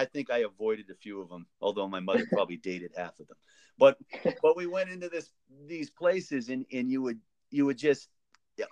I 0.00 0.06
think 0.06 0.30
I 0.30 0.38
avoided 0.38 0.88
a 0.88 0.94
few 0.94 1.20
of 1.20 1.28
them, 1.28 1.46
although 1.60 1.86
my 1.86 2.00
mother 2.00 2.24
probably 2.32 2.56
dated 2.56 2.92
half 2.96 3.20
of 3.20 3.28
them. 3.28 3.36
But 3.78 3.98
but 4.42 4.56
we 4.56 4.66
went 4.66 4.88
into 4.88 5.10
this 5.10 5.30
these 5.66 5.90
places 5.90 6.48
and 6.48 6.64
and 6.72 6.90
you 6.90 7.02
would 7.02 7.20
you 7.50 7.66
would 7.66 7.76
just 7.76 8.08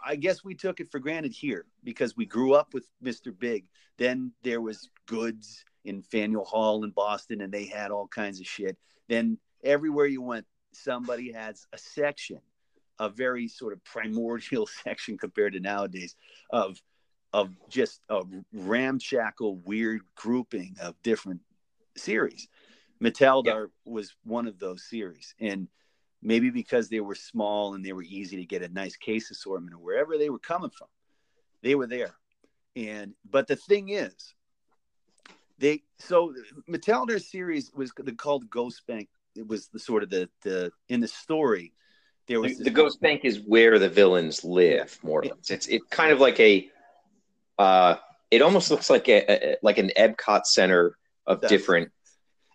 I 0.05 0.17
guess 0.17 0.43
we 0.43 0.55
took 0.55 0.81
it 0.81 0.91
for 0.91 1.01
granted 1.01 1.33
here 1.33 1.67
because 1.85 2.17
we 2.17 2.25
grew 2.25 2.55
up 2.55 2.73
with 2.73 2.89
Mr. 3.05 3.39
Big. 3.39 3.67
Then 3.99 4.33
there 4.43 4.63
was 4.63 4.89
goods 5.07 5.65
in 5.85 6.03
Faneuil 6.03 6.45
Hall 6.47 6.85
in 6.85 6.91
Boston 6.91 7.43
and 7.43 7.53
they 7.53 7.67
had 7.67 7.91
all 7.91 8.09
kinds 8.09 8.41
of 8.41 8.47
shit. 8.47 8.79
Then 9.09 9.39
everywhere 9.63 10.07
you 10.07 10.23
went, 10.23 10.47
somebody 10.73 11.33
has 11.33 11.67
a 11.75 11.79
section, 11.79 12.41
a 12.99 13.11
very 13.11 13.49
sort 13.49 13.75
of 13.75 13.85
primordial 13.85 14.67
section 14.85 15.19
compared 15.19 15.53
to 15.53 15.61
nowadays 15.61 16.17
of 16.51 16.81
of 17.33 17.51
just 17.69 18.01
a 18.09 18.23
ramshackle, 18.53 19.57
weird 19.59 20.01
grouping 20.15 20.77
of 20.81 21.01
different 21.03 21.41
series. 21.97 22.49
Mattel 23.03 23.45
yeah. 23.45 23.67
was 23.85 24.15
one 24.25 24.47
of 24.47 24.59
those 24.59 24.85
series. 24.85 25.35
And 25.41 25.69
maybe 26.23 26.51
because 26.51 26.89
they 26.89 27.01
were 27.01 27.15
small 27.15 27.75
and 27.75 27.85
they 27.85 27.93
were 27.93 28.03
easy 28.03 28.37
to 28.37 28.45
get 28.45 28.63
a 28.63 28.69
nice 28.69 28.97
case 28.97 29.31
assortment 29.31 29.75
or 29.75 29.79
wherever 29.79 30.19
they 30.19 30.31
were 30.31 30.39
coming 30.39 30.71
from, 30.71 30.89
they 31.63 31.75
were 31.75 31.87
there. 31.87 32.15
And 32.77 33.15
but 33.29 33.47
the 33.47 33.57
thing 33.57 33.91
is, 33.91 34.35
they 35.59 35.83
so 35.99 36.35
Metalder 36.71 37.21
series 37.21 37.73
was 37.75 37.93
called 38.17 38.49
Ghost 38.49 38.87
Bank. 38.87 39.09
It 39.35 39.47
was 39.47 39.69
the 39.69 39.79
sort 39.79 40.03
of 40.03 40.11
the 40.11 40.29
the 40.43 40.71
in 40.89 41.01
the 41.01 41.09
story. 41.09 41.73
There 42.29 42.41
was 42.41 42.59
the, 42.59 42.65
the 42.65 42.71
Ghost 42.71 43.01
Bank 43.01 43.23
is 43.25 43.41
where 43.41 43.79
the 43.79 43.89
villains 43.89 44.45
live, 44.45 44.99
more 45.03 45.21
or 45.21 45.25
less. 45.25 45.51
It's 45.51 45.67
it 45.67 45.83
kind 45.91 46.13
of 46.13 46.21
like 46.21 46.39
a 46.39 46.69
uh, 47.59 47.97
it 48.31 48.43
almost 48.43 48.71
looks 48.71 48.91
like 48.91 49.09
a, 49.09 49.53
a 49.53 49.57
like 49.62 49.79
an 49.79 49.91
Epcot 49.97 50.45
center 50.47 50.97
of 51.27 51.43
it 51.43 51.49
different 51.49 51.91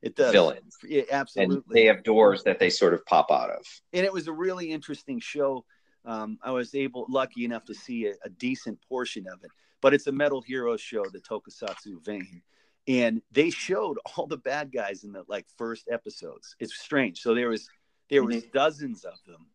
it 0.04 0.16
does. 0.18 0.34
villains. 0.34 0.76
Yeah, 0.84 1.04
absolutely. 1.12 1.56
And 1.56 1.64
they 1.70 1.86
have 1.86 2.04
doors 2.04 2.44
that 2.44 2.60
they 2.60 2.70
sort 2.70 2.94
of 2.94 3.06
pop 3.06 3.32
out 3.32 3.50
of. 3.50 3.66
And 3.94 4.06
it 4.06 4.12
was 4.12 4.28
a 4.28 4.34
really 4.34 4.70
interesting 4.70 5.20
show. 5.20 5.66
Um, 6.06 6.38
I 6.44 6.52
was 6.52 6.76
able, 6.76 7.06
lucky 7.10 7.46
enough, 7.46 7.64
to 7.66 7.74
see 7.74 8.08
a, 8.08 8.14
a, 8.26 8.30
decent 8.30 8.78
portion 8.90 9.26
of 9.32 9.42
it. 9.44 9.52
But 9.80 9.94
it's 9.94 10.08
a 10.08 10.12
Metal 10.12 10.42
Hero 10.42 10.76
show, 10.76 11.06
the 11.06 11.20
Tokusatsu 11.20 12.04
vein, 12.04 12.42
and 12.90 13.22
they 13.32 13.50
showed 13.50 13.98
all 14.18 14.28
the 14.28 14.38
bad 14.38 14.74
guys 14.74 15.06
in 15.06 15.14
the 15.14 15.24
like 15.30 15.46
first 15.58 15.88
episodes. 15.90 16.58
It's 16.60 16.76
strange. 16.76 17.22
So 17.22 17.34
there 17.34 17.48
was 17.48 17.70
there 18.10 18.24
was 18.24 18.38
mm-hmm. 18.38 18.52
dozens 18.52 19.06
of 19.06 19.18
them, 19.26 19.48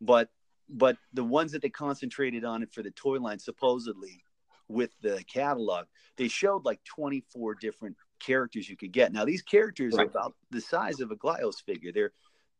but 0.00 0.30
but 0.68 0.96
the 1.12 1.22
ones 1.22 1.52
that 1.52 1.62
they 1.62 1.70
concentrated 1.70 2.44
on 2.44 2.64
it 2.64 2.72
for 2.72 2.82
the 2.82 2.90
toy 2.90 3.18
line, 3.18 3.38
supposedly 3.38 4.24
with 4.68 4.90
the 5.00 5.22
catalog, 5.32 5.86
they 6.16 6.28
showed 6.28 6.64
like 6.64 6.80
24 6.84 7.56
different 7.56 7.96
characters 8.20 8.68
you 8.68 8.76
could 8.76 8.92
get. 8.92 9.12
Now 9.12 9.24
these 9.24 9.42
characters 9.42 9.94
right. 9.94 10.06
are 10.06 10.10
about 10.10 10.34
the 10.50 10.60
size 10.60 11.00
of 11.00 11.10
a 11.10 11.16
Glyos 11.16 11.62
figure. 11.64 11.92
They're 11.92 12.12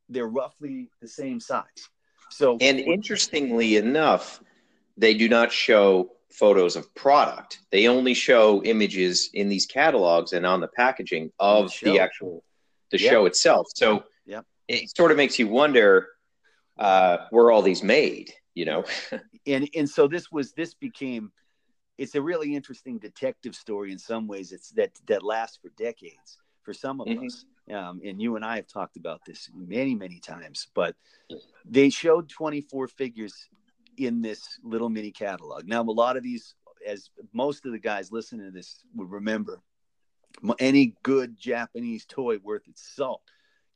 they're 0.09 0.28
roughly 0.28 0.90
the 1.00 1.09
same 1.09 1.40
size. 1.40 1.88
So 2.30 2.56
and 2.61 2.78
interestingly 2.78 3.76
enough, 3.76 4.42
they 4.97 5.14
do 5.14 5.28
not 5.28 5.52
show 5.52 6.12
photos 6.32 6.76
of 6.76 6.92
product. 6.94 7.61
They 7.71 7.88
only 7.88 8.14
show 8.14 8.62
images 8.64 9.30
in 9.35 9.49
these 9.49 9.66
catalogs 9.66 10.32
and 10.32 10.47
on 10.47 10.61
the 10.61 10.68
packaging 10.68 11.30
of 11.38 11.73
the, 11.82 11.92
the 11.92 12.00
actual 12.00 12.42
the 12.90 13.00
yeah. 13.00 13.11
show 13.11 13.26
itself. 13.26 13.66
So 13.75 14.04
yeah. 14.26 14.40
it 14.68 14.94
sort 14.97 15.11
of 15.11 15.16
makes 15.16 15.38
you 15.38 15.49
wonder 15.49 16.09
uh, 16.78 17.18
were 17.30 17.50
all 17.52 17.62
these 17.62 17.82
made, 17.82 18.32
you 18.54 18.64
know? 18.64 18.85
and 19.47 19.68
and 19.75 19.88
so 19.88 20.09
this 20.09 20.30
was 20.30 20.52
this 20.52 20.75
became 20.75 21.32
it's 22.02 22.16
a 22.16 22.21
really 22.21 22.56
interesting 22.56 22.99
detective 22.99 23.54
story 23.54 23.92
in 23.92 23.99
some 23.99 24.26
ways. 24.26 24.50
It's 24.50 24.71
that 24.71 24.90
that 25.06 25.23
lasts 25.23 25.59
for 25.62 25.71
decades 25.78 26.38
for 26.64 26.75
some 26.75 27.00
of 27.00 27.06
mm-hmm. 27.06 27.26
us. 27.26 27.44
Um, 27.73 28.00
and 28.04 28.21
you 28.21 28.35
and 28.35 28.44
I 28.44 28.56
have 28.56 28.66
talked 28.66 28.97
about 28.97 29.21
this 29.25 29.49
many, 29.54 29.94
many 29.94 30.18
times. 30.18 30.66
But 30.75 30.97
they 31.64 31.90
showed 31.90 32.28
24 32.28 32.88
figures 32.88 33.49
in 33.97 34.21
this 34.21 34.59
little 34.64 34.88
mini 34.88 35.12
catalog. 35.12 35.68
Now, 35.68 35.82
a 35.82 35.85
lot 35.85 36.16
of 36.16 36.25
these, 36.25 36.56
as 36.85 37.09
most 37.32 37.66
of 37.66 37.73
the 37.73 37.78
guys 37.78 38.11
listening 38.11 38.47
to 38.47 38.52
this 38.52 38.82
would 38.97 39.11
remember, 39.11 39.61
any 40.59 40.97
good 41.04 41.38
Japanese 41.38 42.04
toy 42.04 42.38
worth 42.38 42.66
its 42.66 42.97
salt 42.97 43.23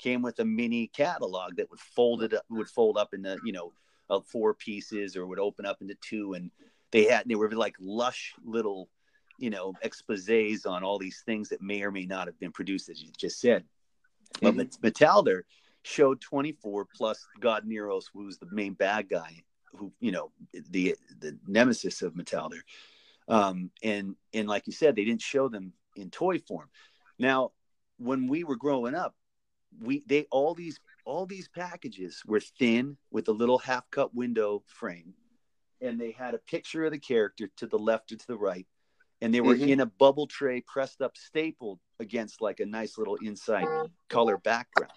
came 0.01 0.21
with 0.21 0.41
a 0.41 0.45
mini 0.45 0.89
catalog 0.89 1.57
that 1.57 1.71
would 1.71 1.79
fold 1.79 2.25
it 2.25 2.35
up, 2.35 2.45
would 2.51 2.69
fold 2.69 2.99
up 2.99 3.15
into 3.15 3.37
you 3.45 3.53
know 3.53 3.73
uh, 4.11 4.19
four 4.21 4.53
pieces 4.53 5.17
or 5.17 5.27
would 5.27 5.39
open 5.39 5.65
up 5.65 5.79
into 5.81 5.95
two, 6.01 6.33
and 6.33 6.51
they 6.93 7.05
had 7.05 7.25
they 7.27 7.35
were 7.35 7.51
like 7.51 7.77
lush 7.81 8.35
little 8.45 8.89
you 9.39 9.51
know 9.51 9.75
exposés 9.85 10.67
on 10.67 10.83
all 10.83 10.99
these 10.99 11.23
things 11.27 11.49
that 11.51 11.63
may 11.63 11.83
or 11.83 11.91
may 11.91 12.07
not 12.07 12.27
have 12.27 12.39
been 12.39 12.53
produced, 12.53 12.89
as 12.89 13.03
you 13.03 13.11
just 13.17 13.41
said. 13.41 13.65
Mm-hmm. 14.41 14.57
But 14.57 14.71
Metalder 14.83 15.43
showed 15.83 16.21
24 16.21 16.87
plus 16.97 17.25
God 17.41 17.65
Neros, 17.65 18.07
who's 18.13 18.39
the 18.39 18.49
main 18.51 18.75
bad 18.75 19.09
guy 19.09 19.45
who 19.77 19.93
you 20.01 20.13
know 20.13 20.33
the 20.71 20.97
the 21.21 21.39
nemesis 21.47 22.03
of 22.03 22.15
Metalder. 22.15 22.61
Um, 23.29 23.71
and 23.83 24.17
and 24.33 24.49
like 24.49 24.67
you 24.67 24.73
said, 24.73 24.97
they 24.97 25.05
didn't 25.05 25.23
show 25.23 25.49
them 25.49 25.73
in 25.97 26.11
toy 26.11 26.39
form. 26.39 26.69
Now, 27.19 27.53
when 27.99 28.29
we 28.29 28.45
were 28.45 28.57
growing 28.57 28.95
up, 28.95 29.15
we 29.81 30.03
they 30.07 30.27
all 30.31 30.55
these 30.55 30.81
all 31.05 31.27
these 31.27 31.49
packages 31.49 32.23
were 32.27 32.41
thin 32.41 32.97
with 33.11 33.29
a 33.29 33.33
little 33.33 33.59
half 33.59 33.89
cut 33.91 34.15
window 34.15 34.63
frame, 34.67 35.15
and 35.81 36.01
they 36.01 36.13
had 36.13 36.35
a 36.35 36.39
picture 36.39 36.85
of 36.85 36.93
the 36.93 36.99
character 36.99 37.49
to 37.57 37.67
the 37.67 37.79
left 37.79 38.13
or 38.13 38.17
to 38.17 38.27
the 38.27 38.37
right, 38.37 38.67
and 39.21 39.33
they 39.33 39.41
were 39.41 39.55
mm-hmm. 39.55 39.69
in 39.69 39.81
a 39.81 39.87
bubble 39.87 40.27
tray 40.27 40.63
pressed 40.67 41.01
up, 41.03 41.17
stapled 41.17 41.79
against 42.01 42.41
like 42.41 42.61
a 42.61 42.67
nice 42.67 42.99
little 42.99 43.17
inside 43.17 43.67
color 44.09 44.39
background, 44.39 44.93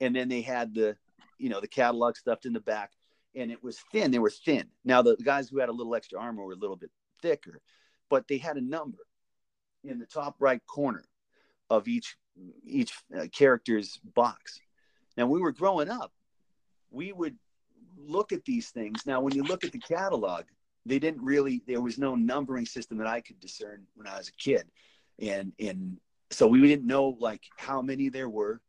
and 0.00 0.14
then 0.14 0.28
they 0.28 0.42
had 0.42 0.74
the 0.74 0.96
you 1.38 1.48
know 1.48 1.60
the 1.60 1.68
catalog 1.68 2.16
stuffed 2.16 2.46
in 2.46 2.52
the 2.52 2.60
back 2.60 2.92
and 3.34 3.50
it 3.50 3.62
was 3.62 3.78
thin. 3.92 4.10
They 4.10 4.18
were 4.18 4.30
thin. 4.30 4.66
Now 4.84 5.02
the 5.02 5.16
guys 5.16 5.48
who 5.48 5.58
had 5.58 5.68
a 5.68 5.72
little 5.72 5.94
extra 5.94 6.18
armor 6.18 6.44
were 6.44 6.52
a 6.52 6.56
little 6.56 6.76
bit 6.76 6.90
thicker, 7.22 7.60
but 8.10 8.26
they 8.28 8.38
had 8.38 8.56
a 8.56 8.60
number 8.60 8.98
in 9.84 9.98
the 9.98 10.06
top 10.06 10.36
right 10.40 10.64
corner 10.66 11.04
of 11.70 11.88
each 11.88 12.16
each 12.64 12.92
uh, 13.16 13.26
character's 13.32 13.98
box. 14.14 14.60
Now 15.16 15.26
we 15.26 15.40
were 15.40 15.52
growing 15.52 15.88
up, 15.88 16.12
we 16.90 17.12
would 17.12 17.36
look 18.06 18.32
at 18.32 18.44
these 18.44 18.70
things. 18.70 19.06
Now 19.06 19.20
when 19.20 19.34
you 19.34 19.42
look 19.42 19.64
at 19.64 19.72
the 19.72 19.78
catalog, 19.78 20.44
they 20.86 20.98
didn't 20.98 21.22
really 21.22 21.62
there 21.66 21.80
was 21.80 21.98
no 21.98 22.14
numbering 22.14 22.66
system 22.66 22.98
that 22.98 23.06
I 23.06 23.20
could 23.20 23.40
discern 23.40 23.86
when 23.94 24.06
I 24.06 24.16
was 24.16 24.28
a 24.28 24.32
kid. 24.32 24.64
And 25.20 25.52
and 25.58 25.98
so 26.30 26.46
we 26.46 26.60
didn't 26.62 26.86
know 26.86 27.16
like 27.20 27.42
how 27.56 27.82
many 27.82 28.08
there 28.08 28.28
were 28.28 28.60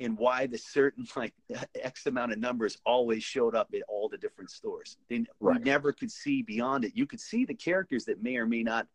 and 0.00 0.16
why 0.16 0.46
the 0.46 0.58
certain 0.58 1.06
like 1.16 1.34
X 1.80 2.06
amount 2.06 2.32
of 2.32 2.38
numbers 2.38 2.78
always 2.84 3.22
showed 3.22 3.54
up 3.54 3.68
at 3.74 3.82
all 3.88 4.08
the 4.08 4.18
different 4.18 4.50
stores. 4.50 4.96
They, 5.08 5.24
right. 5.38 5.58
We 5.58 5.64
never 5.64 5.92
could 5.92 6.10
see 6.10 6.42
beyond 6.42 6.84
it. 6.84 6.96
You 6.96 7.06
could 7.06 7.20
see 7.20 7.44
the 7.44 7.54
characters 7.54 8.06
that 8.06 8.22
may 8.22 8.36
or 8.36 8.46
may 8.46 8.62
not 8.62 8.86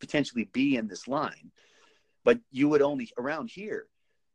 potentially 0.00 0.48
be 0.52 0.76
in 0.76 0.88
this 0.88 1.06
line, 1.06 1.52
but 2.24 2.40
you 2.50 2.68
would 2.68 2.82
only 2.82 3.10
around 3.16 3.50
here, 3.50 3.86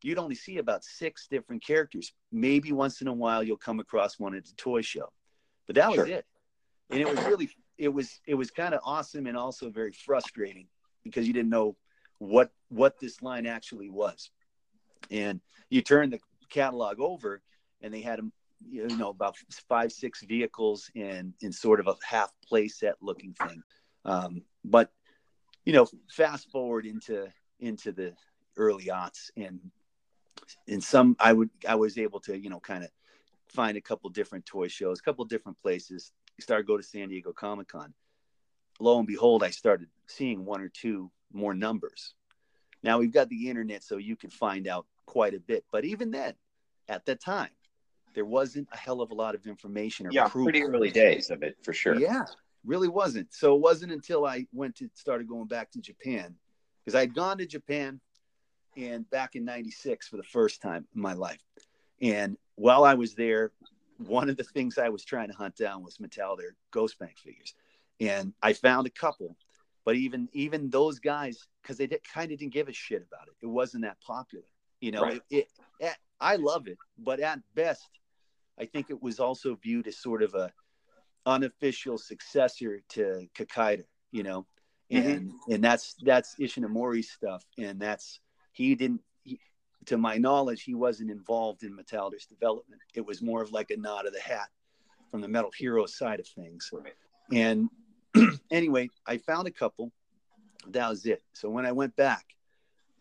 you'd 0.02 0.18
only 0.18 0.34
see 0.34 0.58
about 0.58 0.84
six 0.84 1.26
different 1.28 1.64
characters. 1.64 2.12
Maybe 2.32 2.72
once 2.72 3.00
in 3.00 3.08
a 3.08 3.12
while 3.12 3.42
you'll 3.42 3.56
come 3.56 3.80
across 3.80 4.18
one 4.18 4.34
at 4.34 4.44
the 4.44 4.54
toy 4.56 4.82
show, 4.82 5.12
but 5.66 5.76
that 5.76 5.88
was 5.88 5.96
sure. 5.96 6.06
it. 6.06 6.26
And 6.90 7.00
it 7.00 7.08
was 7.08 7.18
really, 7.26 7.50
it 7.76 7.88
was, 7.88 8.20
it 8.26 8.34
was 8.34 8.50
kind 8.50 8.74
of 8.74 8.80
awesome 8.84 9.26
and 9.26 9.36
also 9.36 9.70
very 9.70 9.92
frustrating 9.92 10.68
because 11.04 11.26
you 11.26 11.32
didn't 11.32 11.50
know 11.50 11.76
what 12.18 12.50
what 12.68 12.98
this 12.98 13.22
line 13.22 13.46
actually 13.46 13.88
was 13.88 14.30
and 15.10 15.40
you 15.70 15.82
turn 15.82 16.10
the 16.10 16.20
catalog 16.50 17.00
over 17.00 17.42
and 17.80 17.92
they 17.94 18.00
had 18.00 18.20
you 18.68 18.88
know 18.96 19.10
about 19.10 19.36
five 19.68 19.92
six 19.92 20.24
vehicles 20.24 20.90
in 20.94 21.32
in 21.40 21.52
sort 21.52 21.80
of 21.80 21.86
a 21.86 21.94
half 22.04 22.32
playset 22.50 22.94
looking 23.00 23.32
thing 23.34 23.62
um, 24.04 24.42
but 24.64 24.90
you 25.64 25.72
know 25.72 25.86
fast 26.10 26.50
forward 26.50 26.86
into 26.86 27.28
into 27.60 27.92
the 27.92 28.12
early 28.56 28.86
aughts 28.86 29.30
and 29.36 29.60
in 30.66 30.80
some 30.80 31.16
i 31.20 31.32
would 31.32 31.50
i 31.68 31.74
was 31.74 31.98
able 31.98 32.20
to 32.20 32.38
you 32.38 32.50
know 32.50 32.60
kind 32.60 32.84
of 32.84 32.90
find 33.48 33.76
a 33.76 33.80
couple 33.80 34.10
different 34.10 34.44
toy 34.44 34.68
shows 34.68 34.98
a 34.98 35.02
couple 35.02 35.24
different 35.24 35.58
places 35.58 36.12
started 36.40 36.66
go 36.66 36.76
to 36.76 36.82
san 36.82 37.08
diego 37.08 37.32
comic-con 37.32 37.92
lo 38.80 38.98
and 38.98 39.06
behold 39.06 39.42
i 39.42 39.50
started 39.50 39.88
seeing 40.06 40.44
one 40.44 40.60
or 40.60 40.68
two 40.68 41.10
more 41.32 41.54
numbers 41.54 42.14
now 42.82 42.98
we've 42.98 43.12
got 43.12 43.28
the 43.28 43.48
internet, 43.48 43.82
so 43.82 43.96
you 43.96 44.16
can 44.16 44.30
find 44.30 44.66
out 44.68 44.86
quite 45.06 45.34
a 45.34 45.40
bit. 45.40 45.64
But 45.72 45.84
even 45.84 46.10
then, 46.10 46.34
at 46.88 47.04
that 47.06 47.20
time, 47.20 47.50
there 48.14 48.24
wasn't 48.24 48.68
a 48.72 48.76
hell 48.76 49.00
of 49.00 49.10
a 49.10 49.14
lot 49.14 49.34
of 49.34 49.46
information 49.46 50.06
or 50.06 50.10
yeah, 50.12 50.28
proof. 50.28 50.44
pretty 50.44 50.62
early 50.62 50.90
days 50.90 51.30
of 51.30 51.42
it 51.42 51.56
for 51.62 51.72
sure. 51.72 51.96
Yeah, 51.96 52.24
really 52.64 52.88
wasn't. 52.88 53.32
So 53.32 53.54
it 53.54 53.60
wasn't 53.60 53.92
until 53.92 54.26
I 54.26 54.46
went 54.52 54.76
to 54.76 54.88
started 54.94 55.28
going 55.28 55.46
back 55.46 55.70
to 55.72 55.80
Japan 55.80 56.34
because 56.84 56.94
I 56.94 57.00
had 57.00 57.14
gone 57.14 57.38
to 57.38 57.46
Japan 57.46 58.00
and 58.78 59.08
back 59.10 59.34
in 59.34 59.44
'96 59.44 60.08
for 60.08 60.16
the 60.16 60.22
first 60.22 60.62
time 60.62 60.86
in 60.94 61.02
my 61.02 61.12
life. 61.12 61.42
And 62.00 62.36
while 62.54 62.84
I 62.84 62.94
was 62.94 63.14
there, 63.14 63.52
one 63.98 64.30
of 64.30 64.36
the 64.36 64.44
things 64.44 64.78
I 64.78 64.88
was 64.88 65.04
trying 65.04 65.28
to 65.28 65.34
hunt 65.34 65.56
down 65.56 65.82
was 65.82 65.98
Metalder 65.98 66.50
Ghost 66.70 66.98
Bank 66.98 67.18
figures, 67.18 67.54
and 68.00 68.32
I 68.42 68.52
found 68.52 68.86
a 68.86 68.90
couple 68.90 69.36
but 69.88 69.96
even 69.96 70.28
even 70.34 70.68
those 70.68 70.98
guys, 70.98 71.46
because 71.62 71.78
they 71.78 71.86
did, 71.86 72.04
kind 72.04 72.30
of 72.30 72.38
didn't 72.38 72.52
give 72.52 72.68
a 72.68 72.74
shit 72.74 73.02
about 73.10 73.26
it. 73.28 73.32
It 73.40 73.46
wasn't 73.46 73.84
that 73.84 73.96
popular. 74.02 74.44
You 74.82 74.90
know, 74.90 75.00
right. 75.00 75.22
it, 75.30 75.48
it, 75.80 75.96
I 76.20 76.36
love 76.36 76.68
it, 76.68 76.76
but 76.98 77.20
at 77.20 77.40
best, 77.54 77.88
I 78.60 78.66
think 78.66 78.90
it 78.90 79.02
was 79.02 79.18
also 79.18 79.54
viewed 79.54 79.86
as 79.86 79.96
sort 79.96 80.22
of 80.22 80.34
a 80.34 80.52
unofficial 81.24 81.96
successor 81.96 82.82
to 82.90 83.26
Kikaider. 83.34 83.86
You 84.12 84.24
know, 84.24 84.46
mm-hmm. 84.92 85.08
and 85.08 85.28
mm-hmm. 85.28 85.52
and 85.54 85.64
that's 85.64 85.94
that's 86.02 86.34
Ishinomori's 86.38 87.10
stuff, 87.10 87.42
and 87.56 87.80
that's 87.80 88.20
he 88.58 88.74
didn't. 88.74 89.00
He, 89.22 89.40
to 89.86 89.96
my 89.96 90.16
knowledge, 90.16 90.64
he 90.64 90.74
wasn't 90.74 91.10
involved 91.10 91.62
in 91.62 91.76
Metalder's 91.76 92.26
development. 92.26 92.82
It 92.94 93.06
was 93.06 93.22
more 93.22 93.40
of 93.40 93.52
like 93.52 93.70
a 93.70 93.76
nod 93.76 94.04
of 94.04 94.12
the 94.12 94.20
hat 94.20 94.48
from 95.10 95.20
the 95.20 95.28
Metal 95.28 95.52
Hero 95.56 95.86
side 95.86 96.20
of 96.20 96.26
things. 96.26 96.68
Right. 96.72 96.92
And 97.32 97.70
anyway, 98.50 98.90
I 99.06 99.18
found 99.18 99.46
a 99.46 99.52
couple. 99.52 99.92
That 100.66 100.88
was 100.88 101.06
it. 101.06 101.22
So 101.32 101.48
when 101.48 101.64
I 101.64 101.72
went 101.72 101.94
back, 101.96 102.24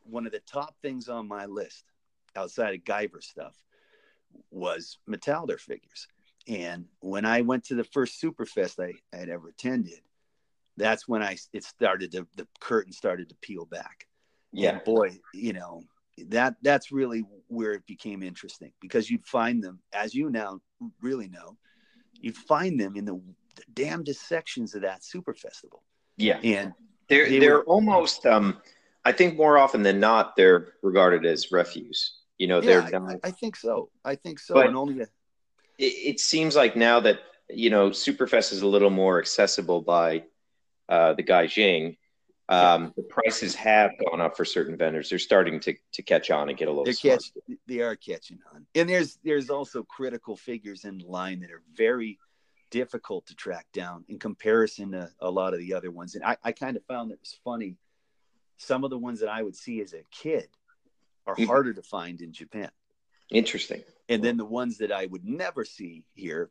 one 0.03 0.25
of 0.27 0.31
the 0.31 0.41
top 0.41 0.75
things 0.81 1.09
on 1.09 1.27
my 1.27 1.47
list 1.47 1.85
outside 2.35 2.75
of 2.75 2.83
Guyver 2.83 3.21
stuff 3.21 3.55
was 4.51 4.99
Metalder 5.09 5.59
figures. 5.59 6.07
And 6.47 6.85
when 6.99 7.25
I 7.25 7.41
went 7.41 7.65
to 7.65 7.75
the 7.75 7.83
first 7.83 8.21
Superfest 8.21 8.81
I, 8.81 8.93
I 9.11 9.19
had 9.19 9.29
ever 9.29 9.49
attended, 9.49 10.01
that's 10.77 11.07
when 11.07 11.23
I 11.23 11.37
it 11.51 11.63
started 11.63 12.11
to 12.11 12.27
the 12.35 12.47
curtain 12.59 12.93
started 12.93 13.29
to 13.29 13.35
peel 13.41 13.65
back. 13.65 14.07
Yeah, 14.57 14.79
boy, 14.85 15.19
you 15.33 15.53
know 15.53 15.83
that 16.29 16.55
that's 16.61 16.91
really 16.91 17.23
where 17.47 17.73
it 17.73 17.85
became 17.85 18.23
interesting 18.23 18.71
because 18.81 19.09
you'd 19.09 19.25
find 19.25 19.63
them, 19.63 19.79
as 19.93 20.13
you 20.13 20.29
now 20.29 20.59
really 21.01 21.27
know, 21.27 21.57
you'd 22.19 22.35
find 22.35 22.79
them 22.79 22.95
in 22.95 23.05
the 23.05 23.21
the 23.55 23.63
damnedest 23.73 24.27
sections 24.27 24.75
of 24.75 24.83
that 24.83 25.03
super 25.03 25.33
festival. 25.33 25.83
Yeah. 26.15 26.39
And 26.43 26.73
they're 27.09 27.27
they 27.27 27.47
are 27.47 27.63
almost 27.63 28.25
um 28.25 28.61
I 29.05 29.11
think 29.11 29.37
more 29.37 29.57
often 29.57 29.83
than 29.83 29.99
not 29.99 30.35
they're 30.35 30.73
regarded 30.81 31.25
as 31.25 31.51
refuse. 31.51 32.13
You 32.37 32.47
know, 32.47 32.61
yeah, 32.61 32.81
they're 32.89 33.01
I, 33.07 33.15
I, 33.23 33.31
think 33.31 33.55
so. 33.55 33.89
I 34.05 34.15
think 34.15 34.39
so. 34.39 34.53
But 34.53 34.67
and 34.67 34.77
only 34.77 34.99
a... 34.99 35.07
it, 35.79 35.85
it, 35.85 36.19
seems 36.19 36.55
like 36.55 36.75
now 36.75 36.99
that 36.99 37.19
you 37.49 37.71
know 37.71 37.89
Superfest 37.89 38.51
is 38.51 38.61
a 38.61 38.67
little 38.67 38.91
more 38.91 39.17
accessible 39.17 39.81
by 39.81 40.23
uh, 40.87 41.13
the 41.13 41.23
Gaijin. 41.23 41.97
Um. 42.50 42.94
The 42.96 43.04
prices 43.04 43.56
have 43.56 43.92
gone 44.10 44.22
up 44.22 44.38
for 44.38 44.46
certain 44.46 44.77
vendors. 44.77 45.10
They're 45.10 45.20
starting 45.20 45.60
to, 45.62 45.75
to 45.94 46.01
catch 46.01 46.32
on 46.32 46.50
and 46.50 46.58
get 46.58 46.68
a 46.68 46.72
little. 46.72 46.86
They're 46.86 46.94
catch, 46.94 47.32
they 47.68 47.82
are 47.82 47.96
catching 47.96 48.39
on, 48.54 48.66
and 48.74 48.89
there's 48.89 49.20
there's 49.24 49.50
also 49.50 49.84
critical 49.84 50.38
figures 50.38 50.86
in 50.86 51.00
line 51.00 51.42
that 51.42 51.51
are 51.51 51.63
very 51.75 52.18
difficult 52.70 53.25
to 53.27 53.36
track 53.36 53.66
down 53.74 54.04
in 54.08 54.20
comparison 54.20 54.92
to 54.92 55.10
a 55.20 55.30
lot 55.30 55.54
of 55.54 55.60
the 55.60 55.74
other 55.74 55.92
ones. 55.92 56.16
And 56.16 56.24
I, 56.24 56.38
I 56.44 56.51
kind 56.51 56.77
of 56.77 56.84
found 56.86 57.12
it 57.12 57.20
was 57.20 57.38
funny. 57.44 57.75
Some 58.58 58.84
of 58.84 58.89
the 58.89 58.98
ones 58.98 59.20
that 59.20 59.30
I 59.30 59.42
would 59.42 59.56
see 59.56 59.82
as 59.82 59.94
a 59.94 60.04
kid 60.12 60.48
are 61.25 61.36
mm-hmm. 61.36 61.46
harder 61.46 61.74
to 61.74 61.82
find 61.82 62.22
in 62.22 62.34
Japan. 62.34 62.70
Interesting. 63.30 63.84
And 64.10 64.24
then 64.24 64.38
the 64.38 64.46
ones 64.46 64.77
that 64.77 64.92
I 64.92 65.06
would 65.06 65.25
never 65.25 65.66
see 65.66 66.06
here, 66.13 66.50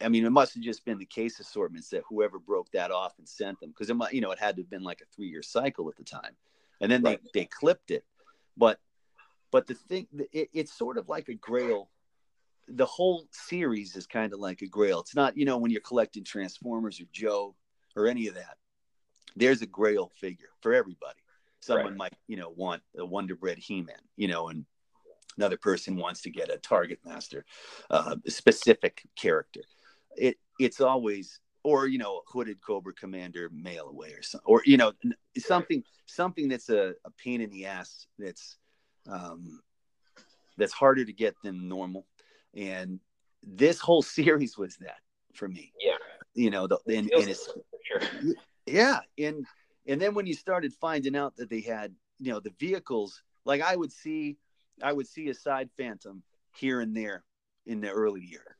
I 0.00 0.08
mean, 0.08 0.24
it 0.24 0.30
must 0.30 0.54
have 0.54 0.62
just 0.62 0.84
been 0.84 0.98
the 0.98 1.04
case 1.04 1.40
assortments 1.40 1.88
that 1.90 2.02
whoever 2.08 2.38
broke 2.38 2.70
that 2.72 2.90
off 2.90 3.18
and 3.18 3.28
sent 3.28 3.58
them 3.60 3.70
because 3.70 3.90
it 3.90 3.94
might, 3.94 4.12
you 4.12 4.20
know, 4.20 4.30
it 4.30 4.38
had 4.38 4.56
to 4.56 4.62
have 4.62 4.70
been 4.70 4.84
like 4.84 5.00
a 5.00 5.14
three 5.14 5.28
year 5.28 5.42
cycle 5.42 5.88
at 5.88 5.96
the 5.96 6.04
time, 6.04 6.36
and 6.80 6.90
then 6.90 7.02
right. 7.02 7.20
they 7.32 7.40
they 7.40 7.44
clipped 7.46 7.90
it. 7.90 8.04
But 8.56 8.78
but 9.50 9.66
the 9.66 9.74
thing, 9.74 10.06
it, 10.32 10.50
it's 10.52 10.72
sort 10.72 10.98
of 10.98 11.08
like 11.08 11.28
a 11.28 11.34
Grail 11.34 11.90
the 12.68 12.86
whole 12.86 13.26
series 13.32 13.96
is 13.96 14.06
kind 14.06 14.32
of 14.32 14.40
like 14.40 14.62
a 14.62 14.66
grail. 14.66 15.00
It's 15.00 15.14
not, 15.14 15.36
you 15.36 15.44
know, 15.44 15.56
when 15.56 15.70
you're 15.70 15.80
collecting 15.80 16.24
Transformers 16.24 17.00
or 17.00 17.04
Joe 17.12 17.54
or 17.96 18.06
any 18.06 18.28
of 18.28 18.34
that. 18.34 18.56
There's 19.36 19.62
a 19.62 19.66
grail 19.66 20.10
figure 20.20 20.50
for 20.60 20.74
everybody. 20.74 21.20
Someone 21.60 21.86
right. 21.86 21.96
might, 21.96 22.14
you 22.26 22.36
know, 22.36 22.50
want 22.50 22.82
a 22.96 23.04
Wonder 23.04 23.34
Bread 23.34 23.58
He-Man, 23.58 23.96
you 24.16 24.28
know, 24.28 24.48
and 24.48 24.64
another 25.36 25.56
person 25.56 25.96
wants 25.96 26.22
to 26.22 26.30
get 26.30 26.50
a 26.50 26.58
Target 26.58 27.00
Master, 27.04 27.44
uh, 27.90 28.16
a 28.26 28.30
specific 28.30 29.02
character. 29.16 29.62
It 30.58 30.64
it's 30.64 30.80
always 30.80 31.40
or 31.62 31.86
you 31.86 31.98
know 31.98 32.22
hooded 32.26 32.60
Cobra 32.60 32.92
Commander 32.92 33.50
mail 33.52 33.88
away 33.88 34.12
or 34.12 34.22
something, 34.22 34.46
or 34.46 34.62
you 34.64 34.76
know 34.76 34.92
something 35.36 35.82
something 36.06 36.48
that's 36.48 36.68
a, 36.68 36.94
a 37.04 37.10
pain 37.22 37.40
in 37.40 37.50
the 37.50 37.66
ass 37.66 38.06
that's 38.18 38.56
um, 39.08 39.60
that's 40.56 40.72
harder 40.72 41.04
to 41.04 41.12
get 41.12 41.34
than 41.42 41.68
normal 41.68 42.06
and 42.54 43.00
this 43.42 43.78
whole 43.78 44.02
series 44.18 44.56
was 44.58 44.76
that 44.78 44.98
for 45.34 45.48
me. 45.48 45.72
Yeah, 45.80 45.96
you 46.34 46.50
know, 46.50 46.66
the 46.66 46.78
and, 46.86 47.10
and 47.10 47.28
it's 47.28 47.48
sure. 47.84 48.34
yeah, 48.66 49.00
and 49.18 49.44
and 49.86 50.00
then 50.00 50.14
when 50.14 50.26
you 50.26 50.34
started 50.34 50.72
finding 50.80 51.16
out 51.16 51.36
that 51.36 51.50
they 51.50 51.60
had 51.60 51.94
you 52.18 52.32
know 52.32 52.40
the 52.40 52.52
vehicles, 52.58 53.22
like 53.44 53.62
I 53.62 53.76
would 53.76 53.92
see, 53.92 54.36
I 54.82 54.92
would 54.92 55.06
see 55.06 55.28
a 55.28 55.34
side 55.34 55.70
Phantom 55.76 56.22
here 56.54 56.80
and 56.80 56.96
there 56.96 57.24
in 57.66 57.80
the 57.80 57.90
early 57.90 58.22
year, 58.22 58.56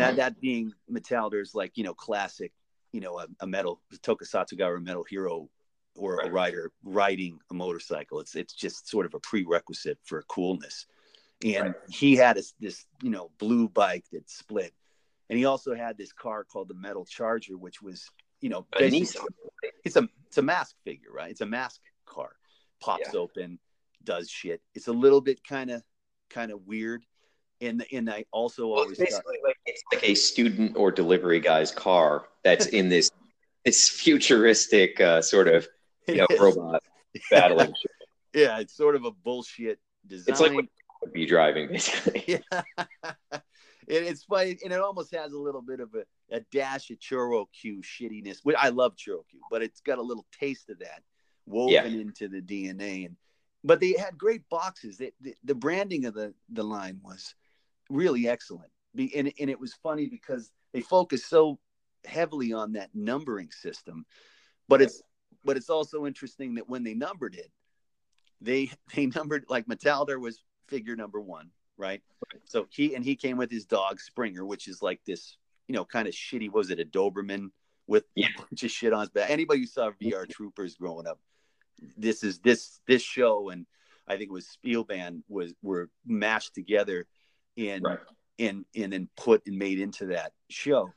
and 0.00 0.16
that 0.16 0.16
that 0.16 0.40
being 0.40 0.72
Metalder's 0.90 1.54
like 1.54 1.72
you 1.76 1.84
know 1.84 1.94
classic, 1.94 2.52
you 2.92 3.00
know 3.00 3.18
a, 3.18 3.26
a 3.40 3.46
metal 3.46 3.80
Tokusatsu 4.02 4.58
guy 4.58 4.66
or 4.66 4.76
a 4.76 4.80
metal 4.80 5.04
hero 5.08 5.48
or 5.94 6.16
right. 6.16 6.28
a 6.28 6.30
rider 6.30 6.72
riding 6.84 7.38
a 7.50 7.54
motorcycle. 7.54 8.20
It's 8.20 8.34
it's 8.34 8.54
just 8.54 8.88
sort 8.88 9.06
of 9.06 9.14
a 9.14 9.20
prerequisite 9.20 9.98
for 10.04 10.22
coolness 10.22 10.86
and 11.44 11.66
right. 11.66 11.74
he 11.88 12.16
had 12.16 12.38
a, 12.38 12.42
this 12.60 12.86
you 13.02 13.10
know 13.10 13.30
blue 13.38 13.68
bike 13.68 14.04
that 14.12 14.28
split 14.28 14.72
and 15.28 15.38
he 15.38 15.44
also 15.44 15.74
had 15.74 15.98
this 15.98 16.12
car 16.12 16.44
called 16.44 16.68
the 16.68 16.74
metal 16.74 17.04
charger 17.04 17.56
which 17.56 17.82
was 17.82 18.08
you 18.40 18.48
know 18.48 18.66
it's 19.84 19.96
a 19.96 20.08
it's 20.26 20.38
a 20.38 20.42
mask 20.42 20.76
figure 20.84 21.12
right 21.12 21.30
it's 21.30 21.40
a 21.40 21.46
mask 21.46 21.80
car 22.06 22.30
pops 22.80 23.10
yeah. 23.12 23.20
open 23.20 23.58
does 24.04 24.30
shit 24.30 24.62
it's 24.74 24.88
a 24.88 24.92
little 24.92 25.20
bit 25.20 25.42
kind 25.44 25.70
of 25.70 25.82
kind 26.30 26.50
of 26.50 26.66
weird 26.66 27.04
and 27.60 27.84
and 27.92 28.10
i 28.10 28.24
also 28.32 28.68
well, 28.68 28.80
always 28.80 28.98
basically 28.98 29.38
like 29.44 29.56
it's 29.66 29.82
like 29.92 30.08
a 30.08 30.14
student 30.14 30.76
or 30.76 30.90
delivery 30.90 31.40
guy's 31.40 31.70
car 31.70 32.26
that's 32.44 32.66
in 32.66 32.88
this 32.88 33.10
this 33.64 33.88
futuristic 33.88 35.00
uh, 35.00 35.20
sort 35.20 35.48
of 35.48 35.66
you 36.08 36.16
know 36.16 36.26
robot 36.38 36.82
battling 37.30 37.72
yeah 38.34 38.58
it's 38.58 38.76
sort 38.76 38.94
of 38.94 39.04
a 39.04 39.10
bullshit 39.10 39.78
design 40.06 40.32
it's 40.32 40.40
like 40.40 40.52
would 41.06 41.12
be 41.12 41.26
driving 41.26 41.68
basically. 41.68 42.24
yeah. 42.26 42.62
and 42.82 43.42
it's 43.88 44.24
funny, 44.24 44.56
and 44.62 44.72
it 44.72 44.80
almost 44.80 45.14
has 45.14 45.32
a 45.32 45.38
little 45.38 45.62
bit 45.62 45.80
of 45.80 45.94
a, 45.94 46.36
a 46.36 46.40
dash 46.52 46.90
of 46.90 46.98
Choro 46.98 47.46
Q 47.52 47.82
shittiness. 47.82 48.38
Which 48.42 48.56
I 48.58 48.70
love 48.70 48.96
Choro 48.96 49.26
Q, 49.30 49.40
but 49.50 49.62
it's 49.62 49.80
got 49.80 49.98
a 49.98 50.02
little 50.02 50.26
taste 50.38 50.70
of 50.70 50.78
that 50.80 51.02
woven 51.46 51.72
yeah. 51.72 51.84
into 51.84 52.28
the 52.28 52.40
DNA. 52.40 53.06
And 53.06 53.16
but 53.64 53.80
they 53.80 53.94
had 53.98 54.18
great 54.18 54.48
boxes. 54.48 54.98
They, 54.98 55.12
the, 55.20 55.34
the 55.44 55.54
branding 55.54 56.06
of 56.06 56.14
the 56.14 56.34
the 56.50 56.64
line 56.64 57.00
was 57.02 57.34
really 57.90 58.28
excellent. 58.28 58.70
Be, 58.94 59.14
and 59.16 59.32
and 59.38 59.50
it 59.50 59.60
was 59.60 59.74
funny 59.74 60.06
because 60.08 60.50
they 60.72 60.80
focused 60.80 61.28
so 61.28 61.58
heavily 62.04 62.52
on 62.52 62.72
that 62.72 62.90
numbering 62.94 63.50
system, 63.50 64.06
but 64.68 64.80
it's 64.80 65.02
but 65.44 65.56
it's 65.56 65.70
also 65.70 66.06
interesting 66.06 66.54
that 66.56 66.68
when 66.68 66.82
they 66.82 66.94
numbered 66.94 67.34
it, 67.34 67.50
they 68.40 68.70
they 68.94 69.06
numbered 69.06 69.44
like 69.48 69.66
Metalder 69.66 70.20
was 70.20 70.42
figure 70.68 70.96
number 70.96 71.20
one, 71.20 71.50
right? 71.76 72.02
So 72.44 72.66
he 72.70 72.94
and 72.94 73.04
he 73.04 73.16
came 73.16 73.36
with 73.36 73.50
his 73.50 73.64
dog 73.64 74.00
Springer, 74.00 74.44
which 74.44 74.68
is 74.68 74.82
like 74.82 75.00
this, 75.06 75.36
you 75.68 75.74
know, 75.74 75.84
kind 75.84 76.08
of 76.08 76.14
shitty. 76.14 76.50
was 76.50 76.70
it 76.70 76.80
a 76.80 76.84
Doberman 76.84 77.50
with 77.86 78.04
yeah. 78.14 78.28
a 78.36 78.42
bunch 78.42 78.62
of 78.62 78.70
shit 78.70 78.92
on 78.92 79.00
his 79.00 79.10
back? 79.10 79.30
Anybody 79.30 79.60
who 79.60 79.66
saw 79.66 79.90
VR 80.02 80.28
Troopers 80.28 80.74
growing 80.74 81.06
up, 81.06 81.20
this 81.96 82.22
is 82.22 82.40
this 82.40 82.80
this 82.86 83.02
show, 83.02 83.50
and 83.50 83.66
I 84.08 84.16
think 84.16 84.30
it 84.30 84.32
was 84.32 84.56
Spielban 84.56 85.22
was 85.28 85.54
were 85.62 85.88
mashed 86.04 86.54
together, 86.54 87.06
and 87.56 87.82
right. 87.84 87.98
and 88.38 88.64
and 88.74 88.92
then 88.92 89.08
put 89.16 89.42
and 89.46 89.58
made 89.58 89.80
into 89.80 90.06
that 90.06 90.32
show. 90.50 90.92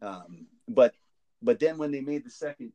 Um, 0.00 0.46
but 0.68 0.94
but 1.42 1.58
then 1.58 1.78
when 1.78 1.90
they 1.90 2.00
made 2.00 2.24
the 2.24 2.30
second 2.30 2.72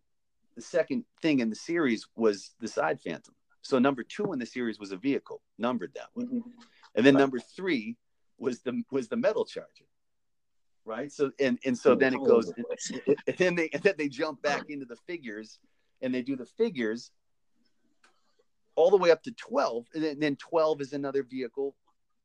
the 0.56 0.62
second 0.62 1.06
thing 1.21 1.39
in 1.39 1.50
the 1.50 1.56
series 1.56 2.08
was 2.15 2.52
the 2.60 2.67
side 2.67 3.00
phantom 3.02 3.36
so 3.67 3.80
number 3.80 4.02
two 4.02 4.32
in 4.32 4.39
the 4.39 4.45
series 4.45 4.80
was 4.80 4.93
a 4.93 4.97
vehicle 4.97 5.41
numbered 5.58 5.91
that 5.95 6.08
way, 6.15 6.23
mm-hmm. 6.23 6.50
and 6.95 7.06
then 7.06 7.15
right. 7.15 7.19
number 7.19 7.38
three 7.38 7.97
was 8.38 8.62
the 8.62 8.82
was 8.91 9.10
the 9.10 9.17
metal 9.17 9.43
charger, 9.43 9.84
right? 10.86 11.12
So 11.12 11.32
and 11.38 11.60
and 11.65 11.78
so 11.78 11.93
then 11.93 12.13
it 12.13 12.23
goes, 12.23 12.50
and, 12.56 12.65
and 13.28 13.38
then 13.38 13.56
they 13.56 13.69
and 13.73 13.84
then 13.84 13.95
they 13.97 14.08
jump 14.08 14.41
back 14.41 14.69
into 14.69 14.86
the 14.86 14.95
figures, 14.95 15.60
and 16.02 16.15
they 16.15 16.21
do 16.21 16.38
the 16.38 16.45
figures 16.45 17.12
all 18.76 18.89
the 18.89 18.95
way 18.95 19.12
up 19.12 19.21
to 19.23 19.32
twelve, 19.32 19.86
and 19.93 20.02
then, 20.02 20.12
and 20.13 20.21
then 20.21 20.36
twelve 20.38 20.80
is 20.80 20.93
another 20.93 21.23
vehicle, 21.23 21.76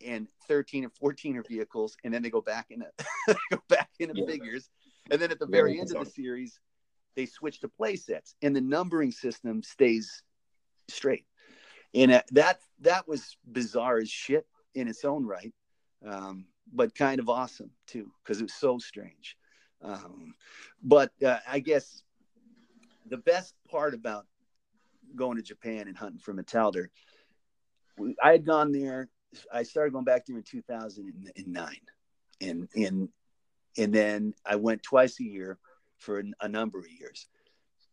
and 0.06 0.28
13 0.48 0.84
and 0.84 0.92
14 0.92 1.36
are 1.36 1.42
vehicles 1.42 1.96
and 2.04 2.12
then 2.12 2.22
they 2.22 2.30
go 2.30 2.40
back 2.40 2.66
into 2.70 2.86
go 3.50 3.62
back 3.68 3.90
into 3.98 4.14
yeah. 4.16 4.26
figures 4.26 4.70
and 5.10 5.20
then 5.20 5.30
at 5.30 5.38
the 5.38 5.46
very 5.46 5.74
yeah, 5.74 5.82
end 5.82 5.94
of 5.94 6.04
the 6.04 6.10
series 6.10 6.60
they 7.14 7.26
switch 7.26 7.60
to 7.60 7.68
play 7.68 7.96
sets 7.96 8.34
and 8.42 8.54
the 8.54 8.60
numbering 8.60 9.12
system 9.12 9.62
stays 9.62 10.22
straight 10.88 11.26
and 11.94 12.22
that 12.32 12.58
that 12.80 13.06
was 13.06 13.36
bizarre 13.50 13.98
as 13.98 14.08
shit 14.08 14.46
in 14.74 14.88
its 14.88 15.04
own 15.04 15.26
right, 15.26 15.52
um, 16.06 16.46
but 16.72 16.94
kind 16.94 17.20
of 17.20 17.28
awesome 17.28 17.70
too 17.86 18.10
because 18.22 18.40
it 18.40 18.44
was 18.44 18.54
so 18.54 18.78
strange. 18.78 19.36
Um, 19.82 20.34
but 20.82 21.10
uh, 21.24 21.38
I 21.48 21.58
guess 21.58 22.02
the 23.06 23.16
best 23.16 23.54
part 23.70 23.94
about 23.94 24.26
going 25.16 25.36
to 25.36 25.42
Japan 25.42 25.88
and 25.88 25.96
hunting 25.96 26.20
for 26.20 26.32
Metalder, 26.32 26.86
I 28.22 28.32
had 28.32 28.46
gone 28.46 28.72
there. 28.72 29.08
I 29.52 29.62
started 29.62 29.92
going 29.92 30.04
back 30.04 30.26
there 30.26 30.36
in 30.36 30.42
2009, 30.42 31.76
and 32.40 32.68
and 32.74 33.08
and 33.78 33.92
then 33.92 34.34
I 34.44 34.56
went 34.56 34.82
twice 34.82 35.18
a 35.20 35.24
year 35.24 35.58
for 35.98 36.22
a 36.40 36.48
number 36.48 36.78
of 36.78 36.90
years. 36.90 37.26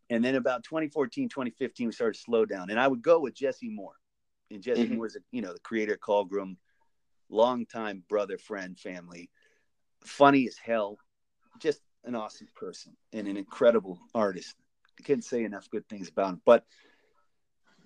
And 0.10 0.25
then 0.25 0.36
about 0.36 0.63
2014, 0.63 1.30
2015, 1.30 1.88
we 1.88 1.93
started 1.93 2.15
to 2.15 2.21
slow 2.21 2.45
down. 2.45 2.71
And 2.71 2.80
I 2.80 2.88
would 2.88 3.02
go 3.02 3.19
with 3.19 3.36
Jesse 3.36 3.69
Moore. 3.69 3.93
And 4.49 4.63
Jesse 4.63 4.86
mm-hmm. 4.86 4.95
Moore's, 4.95 5.15
a, 5.15 5.19
you 5.32 5.41
know, 5.43 5.54
the 5.54 5.60
creator 5.60 5.93
of 5.93 5.99
Call 5.99 6.28
longtime 7.30 8.04
brother, 8.10 8.39
friend, 8.39 8.78
family, 8.78 9.30
funny 10.04 10.47
as 10.47 10.58
hell, 10.58 10.97
just 11.60 11.82
an 12.04 12.15
awesome 12.15 12.47
person 12.56 12.97
and 13.13 13.28
an 13.28 13.38
incredible 13.38 13.99
artist. 14.15 14.56
I 14.99 15.04
couldn't 15.04 15.21
say 15.21 15.43
enough 15.43 15.69
good 15.69 15.88
things 15.88 16.10
about 16.10 16.34
him. 16.34 16.41
But 16.43 16.65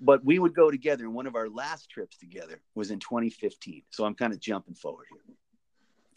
but 0.03 0.23
we 0.23 0.37
would 0.37 0.53
go 0.53 0.69
together 0.69 1.05
and 1.05 1.13
one 1.13 1.27
of 1.27 1.35
our 1.35 1.49
last 1.49 1.89
trips 1.89 2.17
together 2.17 2.61
was 2.75 2.91
in 2.91 2.99
2015 2.99 3.83
so 3.89 4.05
i'm 4.05 4.15
kind 4.15 4.33
of 4.33 4.39
jumping 4.39 4.75
forward 4.75 5.07
here. 5.09 5.21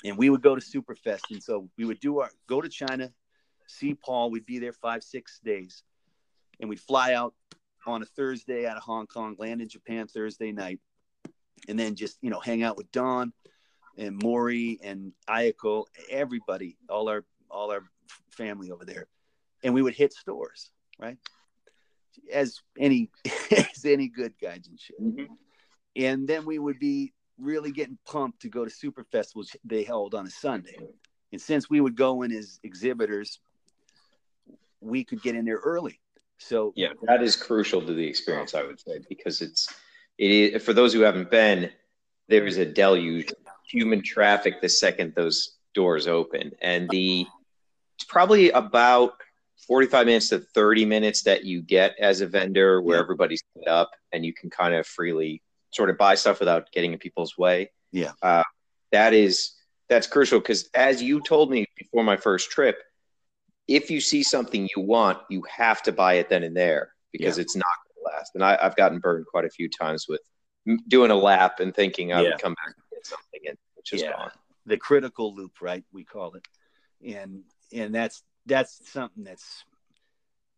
And 0.05 0.19
we 0.19 0.29
would 0.29 0.43
go 0.43 0.55
to 0.55 0.61
superfest 0.61 1.31
and 1.31 1.43
so 1.43 1.69
we 1.79 1.85
would 1.85 2.01
do 2.01 2.21
our 2.21 2.31
go 2.47 2.61
to 2.61 2.69
china 2.69 3.13
see 3.67 3.95
paul 3.95 4.31
we'd 4.31 4.47
be 4.47 4.59
there 4.59 4.73
five 4.73 5.03
six 5.03 5.41
days 5.45 5.83
and 6.61 6.69
we'd 6.69 6.81
fly 6.81 7.15
out 7.15 7.35
on 7.87 8.03
a 8.03 8.07
Thursday 8.07 8.67
out 8.67 8.77
of 8.77 8.83
Hong 8.83 9.07
Kong, 9.07 9.37
land 9.39 9.61
in 9.61 9.69
Japan 9.69 10.07
Thursday 10.07 10.53
night, 10.53 10.81
and 11.69 11.79
then 11.79 11.95
just 11.95 12.19
you 12.21 12.31
know 12.31 12.41
hang 12.41 12.63
out 12.63 12.77
with 12.77 12.91
Don 12.93 13.33
and 13.97 14.21
Mori 14.23 14.79
and 14.83 15.13
Ayako, 15.29 15.85
everybody, 16.11 16.77
all 16.89 17.09
our 17.09 17.25
all 17.51 17.71
our 17.71 17.83
family 18.31 18.71
over 18.71 18.85
there, 18.85 19.07
and 19.63 19.73
we 19.73 19.83
would 19.83 19.95
hit 19.95 20.13
stores, 20.13 20.71
right? 20.99 21.17
As 22.33 22.61
any 22.79 23.11
as 23.51 23.85
any 23.85 24.09
good 24.09 24.35
guys 24.41 24.67
and 24.69 24.79
shit. 24.79 25.01
Mm-hmm. 25.01 25.33
And 25.97 26.29
then 26.29 26.45
we 26.45 26.59
would 26.59 26.79
be 26.79 27.13
really 27.39 27.73
getting 27.73 27.99
pumped 28.07 28.43
to 28.43 28.49
go 28.49 28.65
to 28.65 28.71
super 28.71 29.05
festivals 29.05 29.55
they 29.65 29.83
held 29.83 30.15
on 30.15 30.27
a 30.27 30.31
Sunday. 30.31 30.77
And 31.33 31.41
since 31.41 31.69
we 31.69 31.81
would 31.81 31.97
go 31.97 32.23
in 32.23 32.33
as 32.33 32.61
exhibitors, 32.63 33.41
we 34.81 35.05
could 35.05 35.23
get 35.23 35.35
in 35.35 35.45
there 35.45 35.57
early 35.57 36.01
so 36.39 36.73
yeah, 36.77 36.91
that 37.03 37.23
is 37.23 37.37
crucial 37.37 37.81
to 37.83 37.95
the 37.95 38.07
experience, 38.07 38.55
I 38.55 38.63
would 38.63 38.81
say, 38.81 39.01
because 39.09 39.41
it's 39.41 39.69
it 40.19 40.31
is, 40.31 40.63
for 40.63 40.73
those 40.73 40.93
who 40.93 41.01
haven't 41.01 41.31
been. 41.31 41.71
There 42.29 42.45
is 42.45 42.57
a 42.57 42.67
deluge 42.67 43.33
human 43.69 44.03
traffic 44.03 44.61
the 44.61 44.69
second 44.69 45.15
those 45.15 45.59
doors 45.75 46.09
open, 46.09 46.53
and 46.61 46.91
the 46.91 47.25
it's 47.95 48.05
probably 48.05 48.51
about 48.51 49.15
45 49.67 50.07
minutes 50.07 50.29
to 50.31 50.39
30 50.41 50.85
minutes 50.85 51.23
that 51.23 51.45
you 51.45 51.63
get 51.63 51.97
as 51.99 52.21
a 52.21 52.27
vendor 52.27 52.81
where 52.83 52.97
Yeah. 52.97 53.03
everybody's 53.03 53.43
set 53.57 53.69
up 53.69 53.91
and 54.13 54.25
you 54.25 54.33
can 54.33 54.51
kind 54.51 54.75
of 54.75 54.87
freely 54.87 55.43
sort 55.73 55.91
of 55.91 55.99
buy 55.99 56.15
stuff 56.15 56.39
without 56.41 56.71
getting 56.73 56.93
in 56.93 56.99
people's 56.99 57.37
way. 57.37 57.71
Yeah. 57.93 58.13
Uh, 58.23 58.45
that 58.93 59.13
is 59.15 59.53
that's 59.89 60.07
crucial 60.07 60.41
because 60.41 60.69
as 60.75 61.01
you 61.03 61.21
told 61.21 61.51
me 61.51 61.65
before 61.77 62.03
my 62.05 62.17
first 62.17 62.51
trip, 62.51 62.83
if 63.69 63.91
you 63.91 64.01
see 64.01 64.23
something 64.23 64.69
you 64.77 64.83
want, 64.83 65.19
you 65.31 65.43
have 65.49 65.83
to 65.85 65.93
buy 65.93 66.15
it 66.15 66.29
then 66.29 66.43
and 66.43 66.57
there 66.57 66.93
because 67.13 67.39
it's 67.39 67.57
not 67.57 67.65
going 67.65 68.05
to 68.05 68.17
last. 68.17 68.33
And 68.35 68.45
I, 68.45 68.59
I've 68.61 68.77
gotten 68.77 68.99
burned 68.99 69.27
quite 69.27 69.45
a 69.45 69.51
few 69.51 69.69
times 69.69 70.07
with 70.09 70.21
doing 70.89 71.11
a 71.11 71.17
lap 71.17 71.61
and 71.61 71.75
thinking 71.75 72.13
I 72.13 72.23
Yeah. 72.23 72.31
would 72.31 72.41
come 72.41 72.55
back 72.55 72.75
and 72.75 72.85
get 72.93 73.07
something 73.07 73.41
and 73.49 73.57
it's 73.77 73.91
just 73.91 74.05
Yeah. 74.05 74.13
gone. 74.13 74.31
the 74.67 74.77
critical 74.77 75.33
loop, 75.35 75.61
right? 75.61 75.85
We 75.93 76.03
call 76.05 76.35
it, 76.35 76.45
and 77.07 77.45
and 77.73 77.95
that's 77.95 78.25
that's 78.47 78.81
something 78.91 79.25
that's 79.25 79.65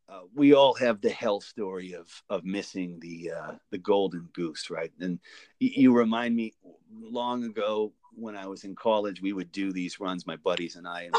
uh, 0.09 0.21
we 0.35 0.55
all 0.55 0.73
have 0.75 1.01
the 1.01 1.11
hell 1.11 1.41
story 1.41 1.93
of 1.93 2.07
of 2.31 2.45
missing 2.45 2.99
the 3.01 3.31
uh, 3.31 3.53
the 3.71 3.79
golden 3.79 4.29
goose, 4.33 4.71
right? 4.71 4.93
And 5.01 5.19
you 5.59 5.95
remind 5.95 6.35
me 6.35 6.55
long 6.91 7.45
ago 7.45 7.93
when 8.15 8.37
I 8.37 8.47
was 8.47 8.65
in 8.65 8.75
college, 8.75 9.21
we 9.21 9.33
would 9.33 9.53
do 9.53 9.73
these 9.73 10.01
runs, 10.01 10.27
my 10.27 10.37
buddies 10.37 10.77
and 10.77 10.89
I, 10.89 11.03
and 11.03 11.15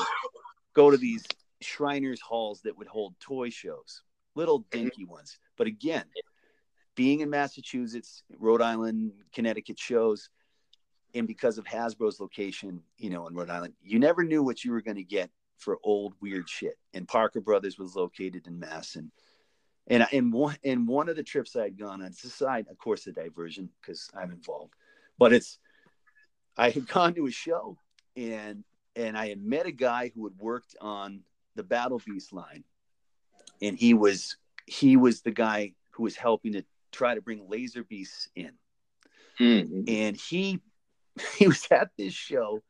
go 0.73 0.89
to 0.89 0.97
these 0.97 1.25
Shriners 1.61 2.19
halls 2.19 2.61
that 2.61 2.77
would 2.77 2.87
hold 2.87 3.13
toy 3.19 3.49
shows, 3.49 4.01
little 4.35 4.65
dinky 4.71 5.05
ones. 5.05 5.37
But 5.55 5.67
again, 5.67 6.05
being 6.95 7.21
in 7.21 7.29
Massachusetts, 7.29 8.23
Rhode 8.39 8.61
Island, 8.61 9.11
Connecticut 9.33 9.79
shows, 9.79 10.29
and 11.13 11.27
because 11.27 11.57
of 11.57 11.65
Hasbro's 11.65 12.19
location, 12.19 12.81
you 12.97 13.09
know, 13.09 13.27
in 13.27 13.35
Rhode 13.35 13.49
Island, 13.49 13.73
you 13.81 13.99
never 13.99 14.23
knew 14.23 14.43
what 14.43 14.63
you 14.63 14.71
were 14.71 14.81
going 14.81 14.97
to 14.97 15.03
get 15.03 15.29
for 15.59 15.77
old 15.83 16.13
weird 16.21 16.49
shit. 16.49 16.77
And 16.93 17.07
Parker 17.07 17.41
Brothers 17.41 17.77
was 17.77 17.95
located 17.95 18.47
in 18.47 18.59
Masson. 18.59 19.11
and 19.87 20.07
and 20.11 20.33
one 20.33 20.57
and 20.63 20.87
one 20.87 21.09
of 21.09 21.15
the 21.15 21.23
trips 21.23 21.55
I 21.55 21.63
had 21.63 21.77
gone 21.77 22.01
on, 22.01 22.07
it's 22.07 22.23
a 22.23 22.29
side, 22.29 22.65
of 22.69 22.77
course, 22.77 23.05
a 23.07 23.11
diversion 23.11 23.69
because 23.81 24.09
I'm 24.15 24.31
involved, 24.31 24.73
but 25.17 25.33
it's 25.33 25.59
I 26.57 26.71
had 26.71 26.87
gone 26.95 27.13
to 27.15 27.27
a 27.27 27.31
show 27.31 27.77
and 28.15 28.63
and 28.95 29.17
I 29.17 29.29
had 29.29 29.41
met 29.41 29.65
a 29.65 29.71
guy 29.71 30.11
who 30.15 30.25
had 30.25 30.37
worked 30.37 30.75
on 30.81 31.21
the 31.55 31.63
Battle 31.63 32.01
Beast 32.05 32.33
line, 32.33 32.63
and 33.61 33.77
he 33.77 33.93
was 33.93 34.37
he 34.65 34.97
was 34.97 35.21
the 35.21 35.31
guy 35.31 35.73
who 35.91 36.03
was 36.03 36.15
helping 36.15 36.53
to 36.53 36.63
try 36.91 37.13
to 37.15 37.21
bring 37.21 37.47
Laser 37.49 37.83
Beasts 37.83 38.29
in 38.35 38.51
Mm. 39.39 39.85
and 39.87 40.17
he 40.17 40.59
he 41.37 41.47
was 41.47 41.65
at 41.71 41.91
this 41.97 42.13
show 42.13 42.61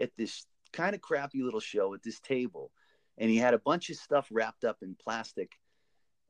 at 0.00 0.10
this 0.16 0.44
kind 0.76 0.94
of 0.94 1.00
crappy 1.00 1.42
little 1.42 1.60
show 1.60 1.94
at 1.94 2.02
this 2.02 2.20
table 2.20 2.70
and 3.18 3.30
he 3.30 3.36
had 3.36 3.54
a 3.54 3.58
bunch 3.58 3.88
of 3.90 3.96
stuff 3.96 4.28
wrapped 4.30 4.64
up 4.64 4.78
in 4.82 4.94
plastic 5.02 5.52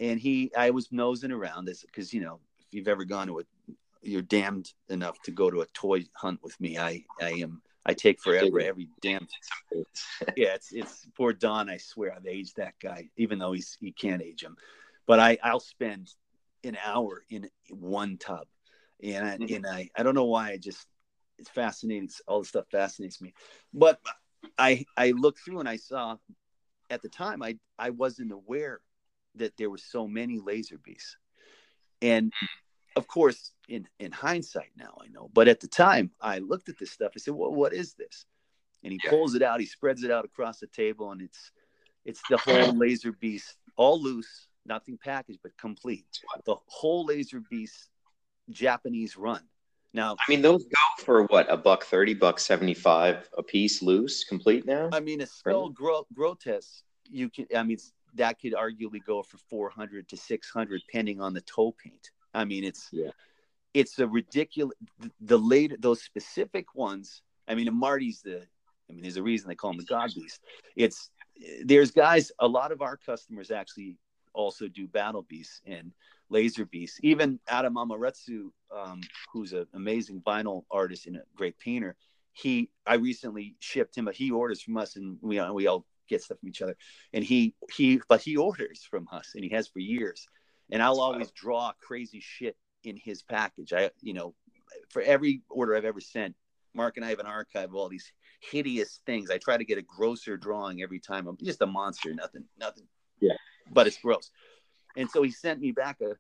and 0.01 0.21
he 0.21 0.53
i 0.57 0.71
was 0.71 0.93
nosing 0.93 1.33
around 1.33 1.65
this 1.65 1.83
because 1.83 2.13
you 2.15 2.21
know 2.21 2.39
if 2.59 2.67
you've 2.71 2.89
ever 2.89 3.05
gone 3.05 3.27
to 3.27 3.41
a 3.41 3.43
you're 4.03 4.23
damned 4.23 4.73
enough 4.89 5.21
to 5.23 5.33
go 5.33 5.51
to 5.51 5.63
a 5.63 5.67
toy 5.67 6.05
hunt 6.15 6.39
with 6.43 6.59
me. 6.61 6.79
I 6.79 7.05
i 7.21 7.31
am 7.31 7.61
i 7.85 7.93
take 7.93 8.21
forever 8.21 8.61
every 8.61 8.89
damn 9.03 9.27
yeah 10.37 10.55
it's 10.55 10.73
it's 10.73 11.07
poor 11.17 11.33
don 11.33 11.69
i 11.69 11.77
swear 11.77 12.13
i've 12.15 12.27
aged 12.27 12.57
that 12.57 12.75
guy 12.81 13.09
even 13.17 13.39
though 13.39 13.53
he's 13.53 13.77
he 13.81 13.91
can't 13.93 14.23
age 14.23 14.43
him. 14.43 14.57
But 15.07 15.19
i 15.19 15.39
i'll 15.43 15.61
spend 15.61 16.13
an 16.63 16.77
hour 16.85 17.25
in 17.31 17.49
one 17.71 18.17
tub 18.19 18.47
and 19.03 19.27
I, 19.27 19.39
Mhm. 19.39 19.57
and 19.57 19.67
I, 19.67 19.91
I 19.97 20.03
don't 20.03 20.15
know 20.15 20.25
why 20.25 20.51
I 20.51 20.57
just 20.57 20.87
it's 21.39 21.51
fascinating 21.51 22.09
all 22.27 22.41
the 22.41 22.47
stuff 22.47 22.67
fascinates 22.71 23.21
me. 23.21 23.35
But 23.75 24.01
I 24.59 24.85
I 24.97 25.11
looked 25.13 25.41
through 25.41 25.61
and 25.61 25.69
I 25.69 25.77
saw 25.77 26.17
at 26.91 27.03
the 27.03 27.09
time 27.09 27.43
I 27.43 27.59
I 27.79 27.91
wasn't 27.91 28.33
aware 28.33 28.81
that 29.35 29.57
there 29.57 29.71
were 29.71 29.79
so 29.79 30.07
many 30.07 30.39
laser 30.39 30.79
beasts 30.79 31.17
and 32.01 32.33
of 32.95 33.07
course 33.07 33.53
in 33.69 33.87
in 33.99 34.13
hindsight 34.13 34.71
now 34.77 34.97
I 35.01 35.09
know 35.09 35.31
but 35.33 35.49
at 35.49 35.61
the 35.61 35.69
time 35.69 36.11
I 36.21 36.39
looked 36.39 36.69
at 36.69 36.79
this 36.79 36.91
stuff 36.91 37.13
I 37.15 37.19
said 37.19 37.35
well 37.35 37.53
what 37.55 37.73
is 37.75 37.95
this 37.95 38.25
and 38.83 38.93
he 38.93 39.01
Yeah. 39.03 39.11
pulls 39.11 39.35
it 39.35 39.43
out 39.43 39.61
he 39.61 39.67
spreads 39.67 40.03
it 40.03 40.11
out 40.11 40.25
across 40.25 40.59
the 40.61 40.67
table 40.69 41.11
and 41.13 41.21
it's 41.23 41.51
it's 42.05 42.23
the 42.31 42.37
whole 42.39 42.77
laser 42.79 43.13
beast 43.13 43.57
all 43.77 44.01
loose 44.03 44.49
nothing 44.65 44.99
packaged 44.99 45.41
but 45.43 45.57
complete 45.59 46.07
the 46.45 46.57
whole 46.67 47.05
laser 47.05 47.41
beast 47.41 47.91
Japanese 48.51 49.17
run. 49.17 49.43
Now, 49.97 50.15
I 50.15 50.31
mean, 50.31 50.43
those 50.43 50.65
go 50.65 51.05
for 51.05 51.23
what 51.25 51.51
a 51.51 51.57
buck 51.57 51.85
thirty, 51.85 52.13
buck 52.13 52.39
seventy 52.39 52.75
five 52.75 53.31
a 53.39 53.43
piece, 53.43 53.81
loose, 53.81 54.25
complete 54.25 54.67
now. 54.67 54.91
I 54.93 55.01
mean, 55.01 55.23
a 55.23 55.27
skull 55.27 55.71
gro- 55.71 56.07
grotesque, 56.15 56.85
you 57.11 57.31
can, 57.31 57.47
I 57.57 57.63
mean, 57.63 57.79
that 58.15 58.39
could 58.39 58.53
arguably 58.53 59.03
go 59.05 59.23
for 59.23 59.39
400 59.39 60.07
to 60.09 60.17
600, 60.17 60.83
depending 60.87 61.23
on 61.23 61.33
the 61.33 61.41
toe 61.41 61.73
paint. 61.83 62.11
I 62.35 62.45
mean, 62.45 62.63
it's, 62.63 62.91
Yeah. 62.93 63.11
it's 63.73 63.99
a 63.99 64.07
ridiculous, 64.07 64.77
the 65.21 65.39
later, 65.39 65.77
those 65.79 66.03
specific 66.03 66.75
ones. 66.75 67.23
I 67.49 67.55
mean, 67.55 67.69
Marty's 67.75 68.21
the, 68.21 68.43
I 68.91 68.93
mean, 68.93 69.03
there's 69.03 69.17
a 69.17 69.23
reason 69.23 69.49
they 69.49 69.55
call 69.55 69.71
him 69.71 69.79
the 69.79 69.85
God 69.85 70.11
Beast. 70.15 70.41
It's, 70.77 71.11
there's 71.65 71.91
guys, 71.91 72.33
a 72.39 72.47
lot 72.47 72.71
of 72.71 72.83
our 72.83 72.99
customers 72.99 73.51
actually 73.51 73.97
also 74.35 74.69
do 74.69 74.87
Battle 74.87 75.23
Beasts 75.23 75.63
and 75.67 75.93
Laser 76.29 76.65
Beasts. 76.65 76.99
Even 77.03 77.39
Adam 77.49 77.75
Amaretsu, 77.75 78.51
um, 78.75 79.01
who's 79.33 79.53
an 79.53 79.67
amazing 79.75 80.23
vinyl 80.27 80.65
artist 80.71 81.07
and 81.07 81.17
a 81.17 81.23
great 81.37 81.59
painter, 81.59 81.97
he 82.37 82.71
I 82.87 82.95
recently 82.95 83.57
shipped 83.61 83.97
him 83.97 84.09
a 84.09 84.13
he 84.13 84.31
orders 84.31 84.61
from 84.61 84.77
us 84.77 84.97
and 84.97 85.17
we 85.23 85.41
we 85.53 85.67
all 85.67 85.87
get 86.09 86.23
stuff 86.23 86.39
from 86.39 86.49
each 86.49 86.63
other 86.63 86.77
and 87.13 87.25
he 87.25 87.55
he 87.75 88.01
but 88.09 88.21
he 88.21 88.37
orders 88.37 88.87
from 88.89 89.09
us 89.11 89.33
and 89.35 89.43
he 89.43 89.51
has 89.51 89.67
for 89.67 89.81
years 89.81 90.29
and 90.71 90.83
I'll 90.83 91.01
always 91.01 91.31
draw 91.33 91.73
crazy 91.81 92.21
shit 92.21 92.57
in 92.85 92.97
his 92.97 93.23
package. 93.23 93.73
I 93.73 93.91
you 94.03 94.13
know 94.13 94.35
for 94.91 95.01
every 95.03 95.43
order 95.49 95.75
I've 95.77 95.85
ever 95.87 96.01
sent, 96.01 96.35
Mark 96.75 96.97
and 96.97 97.07
I 97.07 97.09
have 97.09 97.21
an 97.21 97.27
archive 97.27 97.71
of 97.71 97.75
all 97.75 97.89
these 97.89 98.13
hideous 98.41 99.01
things. 99.07 99.31
I 99.31 99.39
try 99.39 99.57
to 99.57 99.65
get 99.65 99.79
a 99.79 99.83
grosser 99.83 100.37
drawing 100.37 100.83
every 100.83 101.01
time. 101.01 101.27
I'm 101.27 101.39
just 101.43 101.63
a 101.63 101.67
monster, 101.67 102.13
nothing 102.13 102.45
nothing. 102.59 102.85
Yeah. 103.21 103.35
But 103.73 103.87
it's 103.87 103.99
gross. 103.99 104.31
And 104.97 105.11
so 105.11 105.23
he 105.23 105.31
sent 105.31 105.61
me 105.61 105.73
back 105.73 106.01
a 106.01 106.17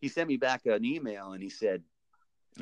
he 0.00 0.08
sent 0.08 0.28
me 0.28 0.36
back 0.36 0.66
an 0.66 0.84
email 0.84 1.32
and 1.32 1.42
he 1.42 1.48
said 1.48 1.82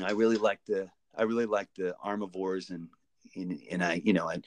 I 0.03 0.13
really 0.13 0.37
like 0.37 0.61
the 0.67 0.89
I 1.17 1.23
really 1.23 1.47
like 1.47 1.69
the 1.77 1.95
Armivores 2.05 2.71
and 2.71 2.89
and, 3.35 3.59
and 3.71 3.85
I 3.85 4.03
you 4.05 4.13
know 4.13 4.29
and 4.29 4.45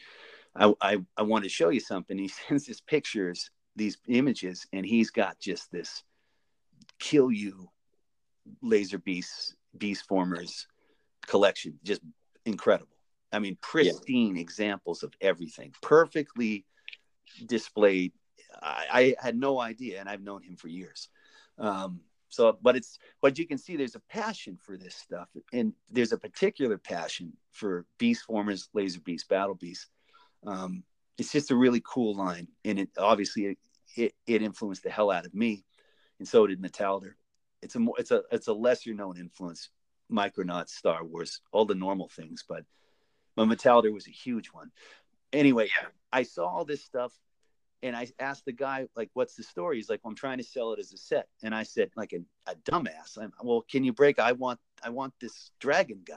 I, 0.55 0.73
I 0.81 0.97
I 1.17 1.21
want 1.23 1.43
to 1.43 1.49
show 1.49 1.69
you 1.69 1.79
something. 1.79 2.17
He 2.27 2.27
sends 2.27 2.65
his 2.65 2.81
pictures, 2.81 3.49
these 3.75 3.97
images, 4.07 4.67
and 4.73 4.85
he's 4.85 5.09
got 5.09 5.39
just 5.39 5.71
this 5.71 6.03
kill 6.99 7.31
you 7.31 7.69
laser 8.61 8.97
beasts 8.97 9.55
beast 9.77 10.05
formers 10.07 10.67
collection, 11.27 11.77
just 11.83 12.01
incredible. 12.45 12.95
I 13.31 13.39
mean, 13.39 13.57
pristine 13.61 14.37
examples 14.37 15.03
of 15.03 15.13
everything, 15.21 15.73
perfectly 15.81 16.65
displayed. 17.45 18.13
I, 18.61 19.15
I 19.19 19.25
had 19.25 19.37
no 19.37 19.59
idea, 19.59 19.99
and 19.99 20.09
I've 20.09 20.23
known 20.23 20.43
him 20.43 20.55
for 20.55 20.67
years. 20.67 21.09
Um, 21.57 22.01
so, 22.29 22.57
but 22.61 22.75
it's 22.75 22.99
but 23.21 23.37
you 23.37 23.47
can 23.47 23.57
see 23.57 23.75
there's 23.75 23.95
a 23.95 24.01
passion 24.09 24.57
for 24.61 24.77
this 24.77 24.95
stuff, 24.95 25.29
and 25.53 25.73
there's 25.89 26.11
a 26.11 26.17
particular 26.17 26.77
passion 26.77 27.33
for 27.51 27.85
beast 27.97 28.23
formers, 28.25 28.69
laser 28.73 28.99
beasts, 28.99 29.27
battle 29.27 29.55
beasts. 29.55 29.87
Um, 30.45 30.83
it's 31.17 31.31
just 31.31 31.51
a 31.51 31.55
really 31.55 31.81
cool 31.85 32.15
line, 32.15 32.47
and 32.65 32.79
it 32.79 32.89
obviously 32.97 33.45
it, 33.45 33.57
it, 33.95 34.13
it 34.27 34.41
influenced 34.41 34.83
the 34.83 34.89
hell 34.89 35.09
out 35.09 35.25
of 35.25 35.33
me, 35.33 35.63
and 36.19 36.27
so 36.27 36.45
did 36.45 36.61
Metalder. 36.61 37.13
It's 37.61 37.75
a 37.75 37.79
more 37.79 37.95
it's 37.97 38.11
a 38.11 38.23
it's 38.31 38.47
a 38.47 38.53
lesser 38.53 38.93
known 38.93 39.17
influence. 39.17 39.69
Micronauts, 40.09 40.69
Star 40.69 41.03
Wars, 41.03 41.41
all 41.51 41.65
the 41.65 41.75
normal 41.75 42.07
things, 42.07 42.43
but 42.47 42.63
but 43.35 43.47
Metalder 43.47 43.91
was 43.93 44.07
a 44.07 44.11
huge 44.11 44.47
one. 44.47 44.71
Anyway, 45.33 45.65
Yeah. 45.65 45.89
I 46.13 46.23
saw 46.23 46.47
all 46.47 46.65
this 46.65 46.83
stuff 46.83 47.13
and 47.83 47.95
I 47.95 48.07
asked 48.19 48.45
the 48.45 48.51
guy, 48.51 48.87
like, 48.95 49.09
what's 49.13 49.35
the 49.35 49.43
story? 49.43 49.75
He's 49.75 49.89
like, 49.89 50.03
well, 50.03 50.09
I'm 50.09 50.15
trying 50.15 50.39
to 50.39 50.43
sell 50.43 50.73
it 50.73 50.79
as 50.79 50.93
a 50.93 50.97
set. 50.97 51.27
And 51.43 51.53
I 51.53 51.63
said, 51.63 51.91
like 51.95 52.13
a, 52.13 52.51
a 52.51 52.55
dumbass, 52.55 53.17
I'm, 53.21 53.31
well, 53.43 53.63
can 53.69 53.83
you 53.83 53.93
break? 53.93 54.19
I 54.19 54.31
want, 54.31 54.59
I 54.83 54.89
want 54.89 55.13
this 55.19 55.51
dragon 55.59 56.01
guy. 56.05 56.15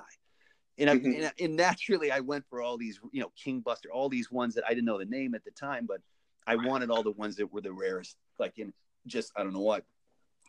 And, 0.79 0.89
I, 0.89 0.97
Mhm. 0.97 1.17
and, 1.17 1.33
and 1.39 1.57
naturally 1.57 2.11
I 2.11 2.21
went 2.21 2.47
for 2.49 2.63
all 2.63 2.79
these, 2.79 2.99
you 3.13 3.21
know, 3.21 3.31
King 3.37 3.61
Buster, 3.61 3.91
all 3.93 4.09
these 4.09 4.31
ones 4.31 4.55
that 4.55 4.65
I 4.65 4.71
didn't 4.71 4.87
know 4.87 4.99
the 4.99 5.05
name 5.05 5.35
at 5.35 5.45
the 5.45 5.51
time, 5.51 5.85
but 5.87 6.01
I 6.47 6.57
wanted 6.57 6.91
all 6.91 7.03
the 7.03 7.11
ones 7.13 7.37
that 7.37 7.53
were 7.53 7.61
the 7.61 7.73
rarest, 7.73 8.17
like 8.39 8.59
in 8.59 8.73
just, 9.07 9.33
I 9.37 9.43
don't 9.43 9.53
know 9.53 9.61
what, 9.61 9.85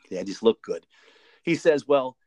They 0.10 0.24
just 0.24 0.43
look 0.43 0.62
good. 0.62 0.86
He 1.43 1.56
says, 1.56 1.88
well, 1.88 2.17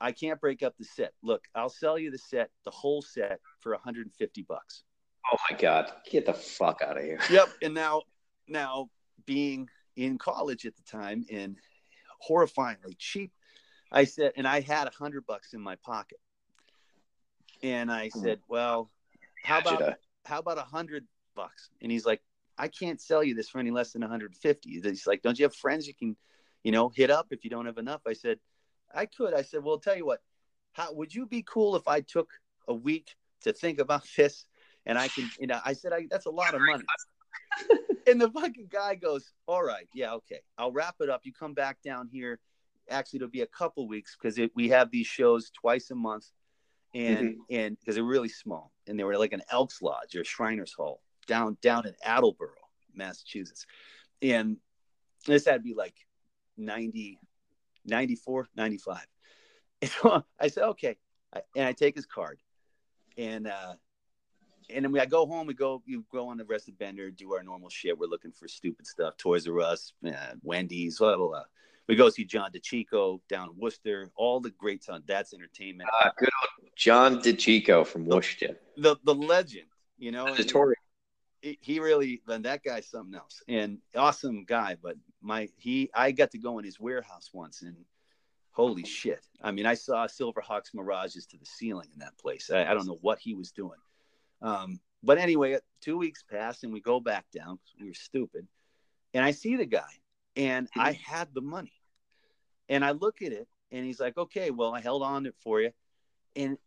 I 0.00 0.12
can't 0.12 0.40
break 0.40 0.62
up 0.62 0.76
the 0.78 0.84
set. 0.84 1.12
Look, 1.22 1.46
I'll 1.54 1.70
sell 1.70 1.98
you 1.98 2.10
the 2.10 2.18
set, 2.18 2.50
the 2.64 2.70
whole 2.70 3.02
set 3.02 3.40
for 3.60 3.72
150 3.72 4.42
bucks. 4.42 4.84
Oh 5.32 5.36
my 5.50 5.56
god, 5.56 5.92
get 6.10 6.26
the 6.26 6.34
fuck 6.34 6.82
out 6.82 6.96
of 6.96 7.02
here. 7.04 7.20
Yep. 7.30 7.48
And 7.62 7.74
now, 7.74 8.02
now 8.48 8.90
being 9.26 9.68
in 9.96 10.18
college 10.18 10.66
at 10.66 10.76
the 10.76 10.82
time 10.82 11.24
and 11.30 11.56
horrifyingly 12.28 12.96
cheap, 12.98 13.32
I 13.90 14.04
said, 14.04 14.32
and 14.36 14.46
I 14.46 14.60
had 14.60 14.86
a 14.86 14.90
hundred 14.90 15.26
bucks 15.26 15.54
in 15.54 15.60
my 15.60 15.76
pocket, 15.76 16.18
and 17.62 17.90
I 17.90 18.10
hmm. 18.12 18.20
said, 18.20 18.40
well, 18.48 18.90
how 19.44 19.60
about 19.60 19.94
how 20.24 20.38
about 20.38 20.58
a 20.58 20.62
hundred 20.62 21.06
bucks? 21.34 21.70
And 21.80 21.90
he's 21.90 22.04
like, 22.04 22.20
I 22.58 22.68
can't 22.68 23.00
sell 23.00 23.22
you 23.22 23.34
this 23.34 23.48
for 23.48 23.58
any 23.58 23.70
less 23.70 23.92
than 23.92 24.02
150. 24.02 24.70
He's 24.70 25.06
like, 25.06 25.22
don't 25.22 25.38
you 25.38 25.44
have 25.44 25.54
friends 25.54 25.86
you 25.86 25.94
can, 25.94 26.16
you 26.64 26.72
know, 26.72 26.88
hit 26.88 27.10
up 27.10 27.28
if 27.30 27.44
you 27.44 27.50
don't 27.50 27.66
have 27.66 27.78
enough? 27.78 28.02
I 28.06 28.12
said, 28.12 28.38
I 28.92 29.06
could. 29.06 29.32
I 29.32 29.42
said, 29.42 29.62
well, 29.62 29.78
tell 29.78 29.96
you 29.96 30.04
what, 30.04 30.20
how 30.72 30.92
would 30.92 31.14
you 31.14 31.26
be 31.26 31.42
cool 31.42 31.76
if 31.76 31.86
I 31.86 32.00
took 32.00 32.30
a 32.66 32.74
week 32.74 33.14
to 33.42 33.52
think 33.52 33.78
about 33.78 34.04
this? 34.16 34.44
And 34.86 34.98
I 34.98 35.08
can, 35.08 35.30
you 35.38 35.46
know, 35.46 35.60
I 35.64 35.74
said, 35.74 35.92
I, 35.92 36.06
that's 36.10 36.26
a 36.26 36.30
lot 36.30 36.54
of 36.54 36.60
money. 36.60 36.84
and 38.06 38.20
the 38.20 38.30
fucking 38.30 38.68
guy 38.70 38.94
goes, 38.94 39.32
all 39.46 39.62
right, 39.62 39.88
yeah, 39.94 40.14
okay, 40.14 40.40
I'll 40.56 40.72
wrap 40.72 40.96
it 41.00 41.08
up. 41.08 41.22
You 41.24 41.32
come 41.32 41.54
back 41.54 41.82
down 41.82 42.08
here. 42.10 42.38
Actually, 42.90 43.18
it'll 43.18 43.28
be 43.28 43.42
a 43.42 43.46
couple 43.46 43.86
weeks 43.86 44.16
because 44.20 44.40
we 44.54 44.68
have 44.70 44.90
these 44.90 45.06
shows 45.06 45.50
twice 45.50 45.90
a 45.90 45.94
month 45.94 46.26
and 46.94 47.18
mm-hmm. 47.18 47.40
and 47.50 47.78
because 47.78 47.96
they're 47.96 48.04
really 48.04 48.28
small 48.28 48.72
and 48.86 48.98
they 48.98 49.04
were 49.04 49.18
like 49.18 49.32
an 49.32 49.42
Elks 49.50 49.82
Lodge 49.82 50.16
or 50.16 50.24
Shriners 50.24 50.72
Hall 50.72 51.02
down 51.26 51.58
down 51.60 51.86
in 51.86 51.94
Attleboro, 52.04 52.50
Massachusetts, 52.94 53.66
and 54.22 54.56
this 55.26 55.44
had 55.44 55.54
to 55.54 55.60
be 55.60 55.74
like 55.74 55.94
90, 56.56 57.20
94, 57.84 58.48
95. 58.56 58.98
And 59.80 59.90
so 59.92 60.24
I 60.40 60.48
said, 60.48 60.64
okay, 60.64 60.96
and 61.54 61.64
I 61.64 61.72
take 61.72 61.94
his 61.94 62.04
card, 62.04 62.40
and 63.16 63.46
uh, 63.46 63.74
and 64.70 64.84
then 64.84 64.92
we 64.92 65.00
I 65.00 65.06
go 65.06 65.26
home. 65.26 65.46
We 65.46 65.54
go 65.54 65.82
you 65.86 66.04
go 66.12 66.28
on 66.28 66.36
the 66.36 66.44
rest 66.44 66.68
of 66.68 66.78
Bender, 66.78 67.10
do 67.10 67.32
our 67.34 67.42
normal 67.42 67.70
shit. 67.70 67.98
We're 67.98 68.06
looking 68.06 68.32
for 68.32 68.48
stupid 68.48 68.86
stuff, 68.86 69.16
Toys 69.16 69.48
R 69.48 69.60
Us, 69.60 69.92
uh, 70.06 70.34
Wendy's, 70.42 70.98
blah 70.98 71.16
blah 71.16 71.28
blah. 71.28 71.44
We 71.88 71.96
go 71.96 72.10
see 72.10 72.24
John 72.24 72.50
DeChico 72.52 73.20
down 73.30 73.48
in 73.48 73.56
Worcester. 73.58 74.10
All 74.14 74.40
the 74.40 74.50
greats 74.50 74.90
on 74.90 75.02
That's 75.06 75.32
Entertainment. 75.32 75.88
Uh, 76.02 76.10
good 76.18 76.28
old 76.42 76.70
John 76.76 77.20
DeChico 77.20 77.86
from 77.86 78.04
Worcester. 78.04 78.58
The 78.76 78.96
the 79.04 79.14
legend, 79.14 79.68
you 79.98 80.12
know. 80.12 80.34
the 80.34 80.74
He, 81.40 81.56
he 81.60 81.80
really, 81.80 82.20
and 82.26 82.44
that 82.44 82.64
guy's 82.64 82.88
something 82.88 83.14
else, 83.14 83.42
and 83.48 83.78
awesome 83.94 84.44
guy. 84.44 84.76
But 84.82 84.96
my 85.22 85.48
he, 85.56 85.88
I 85.94 86.10
got 86.10 86.32
to 86.32 86.38
go 86.38 86.58
in 86.58 86.64
his 86.64 86.80
warehouse 86.80 87.30
once, 87.32 87.62
and 87.62 87.76
holy 88.50 88.84
shit! 88.84 89.24
I 89.40 89.52
mean, 89.52 89.64
I 89.64 89.74
saw 89.74 90.06
Silverhawks 90.08 90.74
mirages 90.74 91.26
to 91.26 91.38
the 91.38 91.46
ceiling 91.46 91.88
in 91.94 92.00
that 92.00 92.18
place. 92.18 92.50
I, 92.50 92.64
I 92.64 92.74
don't 92.74 92.86
know 92.86 92.98
what 93.00 93.20
he 93.20 93.34
was 93.34 93.52
doing. 93.52 93.78
Um, 94.42 94.80
but 95.02 95.18
anyway, 95.18 95.58
two 95.80 95.96
weeks 95.96 96.22
passed, 96.22 96.64
and 96.64 96.72
we 96.72 96.80
go 96.80 97.00
back 97.00 97.26
down. 97.32 97.58
We 97.80 97.88
were 97.88 97.94
stupid, 97.94 98.46
and 99.14 99.24
I 99.24 99.30
see 99.30 99.56
the 99.56 99.66
guy, 99.66 99.90
and 100.36 100.68
I 100.76 100.92
had 100.92 101.34
the 101.34 101.40
money. 101.40 101.72
And 102.68 102.84
I 102.84 102.92
look 102.92 103.22
at 103.22 103.32
it 103.32 103.48
and 103.72 103.84
he's 103.84 104.00
like, 104.00 104.16
okay, 104.16 104.50
well, 104.50 104.74
I 104.74 104.80
held 104.80 105.02
on 105.02 105.26
it 105.26 105.34
for 105.40 105.60
you. 105.60 105.72
And, 106.36 106.58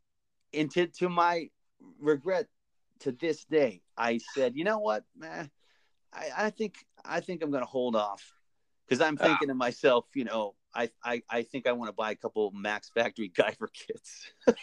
and 0.53 0.69
to, 0.71 0.87
to 0.87 1.09
my 1.09 1.49
regret 1.99 2.47
to 2.99 3.11
this 3.11 3.45
day, 3.45 3.81
I 3.97 4.19
said, 4.33 4.55
you 4.55 4.63
know 4.63 4.79
what, 4.79 5.03
man, 5.15 5.49
I, 6.13 6.29
I 6.37 6.49
think, 6.49 6.75
I 7.05 7.19
think 7.21 7.43
I'm 7.43 7.51
going 7.51 7.63
to 7.63 7.69
hold 7.69 7.95
off 7.95 8.33
because 8.87 9.01
I'm 9.01 9.17
thinking 9.17 9.47
to 9.47 9.53
myself, 9.53 10.05
you 10.13 10.25
know, 10.25 10.55
I, 10.73 10.89
I, 11.03 11.21
I 11.29 11.43
think 11.43 11.67
I 11.67 11.71
want 11.73 11.89
to 11.89 11.93
buy 11.93 12.11
a 12.11 12.15
couple 12.15 12.51
Max 12.51 12.89
Factory 12.89 13.29
Guyver 13.35 13.67
kits. 13.73 14.31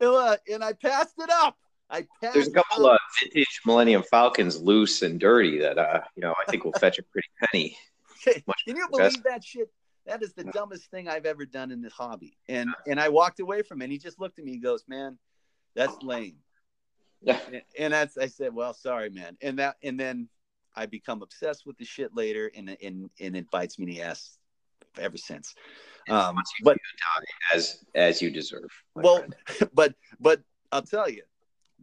and, 0.00 0.62
uh, 0.62 0.66
I 0.66 0.72
passed 0.72 1.14
it 1.18 1.30
up. 1.30 1.56
I 1.88 2.06
passed 2.20 2.34
There's 2.34 2.48
a 2.48 2.52
couple 2.52 2.90
of 2.90 2.98
vintage 3.22 3.60
Millennium 3.64 4.02
Falcons 4.02 4.60
loose 4.60 5.02
and 5.02 5.20
dirty 5.20 5.58
that 5.60 5.78
uh, 5.78 6.00
you 6.16 6.22
know 6.22 6.34
I 6.46 6.50
think 6.50 6.64
will 6.64 6.72
fetch 6.72 6.98
a 6.98 7.02
pretty 7.02 7.28
penny. 7.44 7.78
Can 8.24 8.76
you 8.76 8.88
believe 8.90 9.22
that 9.22 9.44
shit? 9.44 9.70
That 10.06 10.22
is 10.22 10.32
the 10.34 10.44
dumbest 10.44 10.90
thing 10.90 11.08
I've 11.08 11.26
ever 11.26 11.44
done 11.44 11.70
in 11.70 11.82
this 11.82 11.92
hobby. 11.92 12.36
And 12.48 12.70
and 12.86 12.98
I 12.98 13.08
walked 13.08 13.40
away 13.40 13.62
from 13.62 13.82
it. 13.82 13.90
he 13.90 13.98
just 13.98 14.20
looked 14.20 14.38
at 14.38 14.44
me 14.44 14.54
and 14.54 14.62
goes, 14.62 14.84
"Man, 14.88 15.18
that's 15.74 16.02
lame." 16.02 16.36
Yeah. 17.22 17.38
And, 17.46 17.62
and 17.78 17.92
that's 17.92 18.18
I 18.18 18.26
said, 18.26 18.52
"Well, 18.52 18.74
sorry, 18.74 19.10
man." 19.10 19.36
And 19.40 19.58
that 19.60 19.76
and 19.82 19.98
then 19.98 20.28
I 20.74 20.86
become 20.86 21.22
obsessed 21.22 21.66
with 21.66 21.78
the 21.78 21.84
shit 21.84 22.14
later, 22.14 22.50
and 22.56 22.76
and 22.82 23.10
and 23.20 23.36
it 23.36 23.50
bites 23.50 23.78
me 23.78 23.84
in 23.84 23.90
the 23.90 24.02
ass 24.02 24.38
ever 24.98 25.16
since. 25.16 25.54
Um, 26.08 26.36
but 26.62 26.76
as 27.54 27.84
as 27.94 28.22
you 28.22 28.30
deserve. 28.30 28.70
Well, 28.94 29.24
but 29.74 29.94
but 30.20 30.40
I'll 30.72 30.82
tell 30.82 31.08
you, 31.08 31.22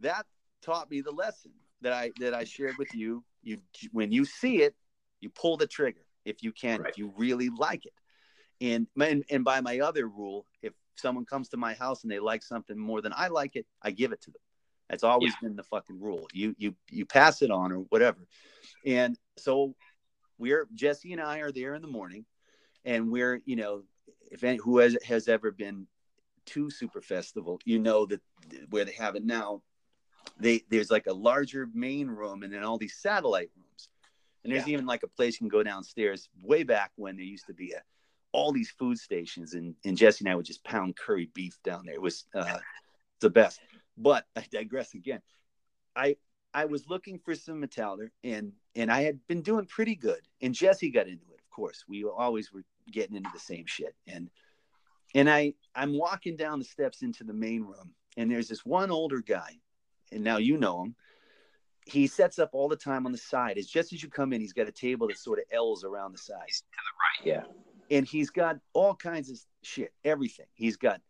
that 0.00 0.26
taught 0.62 0.90
me 0.90 1.00
the 1.00 1.12
lesson 1.12 1.52
that 1.82 1.92
I 1.92 2.12
that 2.20 2.34
I 2.34 2.44
shared 2.44 2.76
with 2.78 2.94
you. 2.94 3.24
You 3.42 3.58
when 3.92 4.12
you 4.12 4.24
see 4.24 4.62
it, 4.62 4.74
you 5.20 5.30
pull 5.30 5.56
the 5.56 5.66
trigger 5.66 6.04
if 6.24 6.42
you 6.42 6.52
can, 6.52 6.80
right. 6.80 6.90
if 6.90 6.98
you 6.98 7.12
really 7.16 7.50
like 7.50 7.86
it. 7.86 7.92
And, 8.60 8.86
and 9.00 9.24
and 9.30 9.44
by 9.44 9.60
my 9.60 9.80
other 9.80 10.08
rule, 10.08 10.46
if 10.62 10.72
someone 10.96 11.26
comes 11.26 11.48
to 11.50 11.56
my 11.56 11.74
house 11.74 12.02
and 12.02 12.10
they 12.10 12.18
like 12.18 12.42
something 12.42 12.78
more 12.78 13.02
than 13.02 13.12
I 13.14 13.28
like 13.28 13.56
it, 13.56 13.66
I 13.82 13.90
give 13.90 14.12
it 14.12 14.22
to 14.22 14.30
them. 14.30 14.40
That's 14.88 15.04
always 15.04 15.32
yeah. 15.32 15.48
been 15.48 15.56
the 15.56 15.62
fucking 15.64 16.00
rule. 16.00 16.28
You 16.32 16.54
you 16.58 16.74
you 16.90 17.04
pass 17.06 17.42
it 17.42 17.50
on 17.50 17.72
or 17.72 17.78
whatever. 17.88 18.26
And 18.86 19.18
so 19.36 19.74
we're 20.38 20.68
Jesse 20.74 21.12
and 21.12 21.20
I 21.20 21.38
are 21.38 21.52
there 21.52 21.74
in 21.74 21.82
the 21.82 21.88
morning, 21.88 22.24
and 22.84 23.10
we're 23.10 23.40
you 23.44 23.56
know 23.56 23.82
if 24.30 24.44
any 24.44 24.58
who 24.58 24.78
has 24.78 24.96
has 25.04 25.28
ever 25.28 25.50
been 25.50 25.86
to 26.46 26.70
Super 26.70 27.00
Festival, 27.00 27.60
you 27.64 27.78
know 27.78 28.06
that 28.06 28.20
where 28.70 28.84
they 28.84 28.92
have 28.92 29.16
it 29.16 29.24
now, 29.24 29.62
they 30.38 30.62
there's 30.70 30.90
like 30.90 31.06
a 31.06 31.12
larger 31.12 31.68
main 31.72 32.08
room 32.08 32.42
and 32.42 32.52
then 32.52 32.62
all 32.62 32.78
these 32.78 32.96
satellite 32.96 33.50
rooms. 33.56 33.88
And 34.42 34.52
there's 34.52 34.66
yeah. 34.66 34.74
even 34.74 34.86
like 34.86 35.02
a 35.02 35.08
place 35.08 35.34
you 35.34 35.38
can 35.38 35.48
go 35.48 35.62
downstairs 35.62 36.28
way 36.42 36.64
back 36.64 36.92
when 36.96 37.16
there 37.16 37.24
used 37.24 37.46
to 37.46 37.54
be 37.54 37.72
a, 37.72 37.82
all 38.32 38.52
these 38.52 38.70
food 38.70 38.98
stations 38.98 39.54
and, 39.54 39.74
and 39.84 39.96
Jesse 39.96 40.24
and 40.24 40.30
I 40.30 40.34
would 40.34 40.44
just 40.44 40.64
pound 40.64 40.96
curry 40.96 41.30
beef 41.32 41.58
down 41.64 41.86
there. 41.86 41.94
It 41.94 42.02
was 42.02 42.26
uh, 42.34 42.58
the 43.20 43.30
best. 43.30 43.60
But 43.96 44.26
I 44.36 44.44
digress 44.50 44.94
again. 44.94 45.22
I 45.96 46.16
I 46.52 46.66
was 46.66 46.88
looking 46.88 47.18
for 47.18 47.34
some 47.34 47.62
Metalder 47.62 48.10
and 48.22 48.52
and 48.76 48.90
I 48.90 49.02
had 49.02 49.26
been 49.28 49.42
doing 49.42 49.66
pretty 49.66 49.94
good. 49.94 50.20
And 50.42 50.54
Jesse 50.54 50.90
got 50.90 51.08
into 51.08 51.26
it, 51.32 51.33
course. 51.54 51.84
We 51.88 52.04
always 52.04 52.52
were 52.52 52.64
getting 52.90 53.16
into 53.16 53.30
the 53.32 53.40
same 53.40 53.66
shit. 53.66 53.94
And 54.06 54.30
and 55.14 55.30
I 55.30 55.54
I'm 55.74 55.96
walking 55.96 56.36
down 56.36 56.58
the 56.58 56.64
steps 56.64 57.02
into 57.02 57.24
the 57.24 57.32
main 57.32 57.62
room 57.62 57.94
and 58.16 58.30
there's 58.30 58.48
this 58.48 58.64
one 58.64 58.90
older 58.90 59.20
guy, 59.20 59.58
and 60.12 60.22
now 60.22 60.36
you 60.36 60.56
know 60.56 60.84
him 60.84 60.94
he 61.86 62.06
sets 62.06 62.38
up 62.38 62.50
all 62.52 62.68
the 62.68 62.76
time 62.76 63.06
on 63.06 63.12
the 63.12 63.18
side. 63.18 63.58
It's 63.58 63.68
just 63.68 63.92
as 63.92 64.02
you 64.02 64.08
come 64.08 64.32
in, 64.32 64.40
he's 64.40 64.52
got 64.52 64.68
a 64.68 64.72
table 64.72 65.08
that 65.08 65.18
sort 65.18 65.38
of 65.38 65.44
L's 65.52 65.84
around 65.84 66.12
the 66.12 66.18
side. 66.18 66.48
To 66.48 66.62
the 67.24 67.30
right, 67.30 67.44
yeah. 67.44 67.96
And 67.96 68.06
he's 68.06 68.30
got 68.30 68.56
all 68.72 68.94
kinds 68.94 69.30
of 69.30 69.38
shit, 69.62 69.92
everything. 70.04 70.46
He's 70.54 70.76
got, 70.76 71.00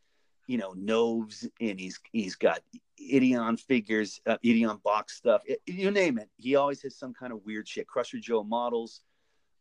you 0.49 0.59
know, 0.59 0.73
Noves 0.77 1.49
and 1.61 1.79
he's 1.79 2.01
he's 2.11 2.35
got 2.35 2.61
Ideon 3.01 3.57
figures, 3.57 4.21
uh, 4.27 4.37
Ideon 4.45 4.83
box 4.83 5.17
stuff, 5.17 5.43
it, 5.47 5.61
you 5.67 5.91
name 5.91 6.19
it. 6.19 6.29
He 6.37 6.57
always 6.57 6.83
has 6.83 6.97
some 6.97 7.15
kind 7.15 7.33
of 7.33 7.45
weird 7.45 7.69
shit. 7.69 7.87
Crusher 7.87 8.19
Joe 8.19 8.43
models. 8.43 9.01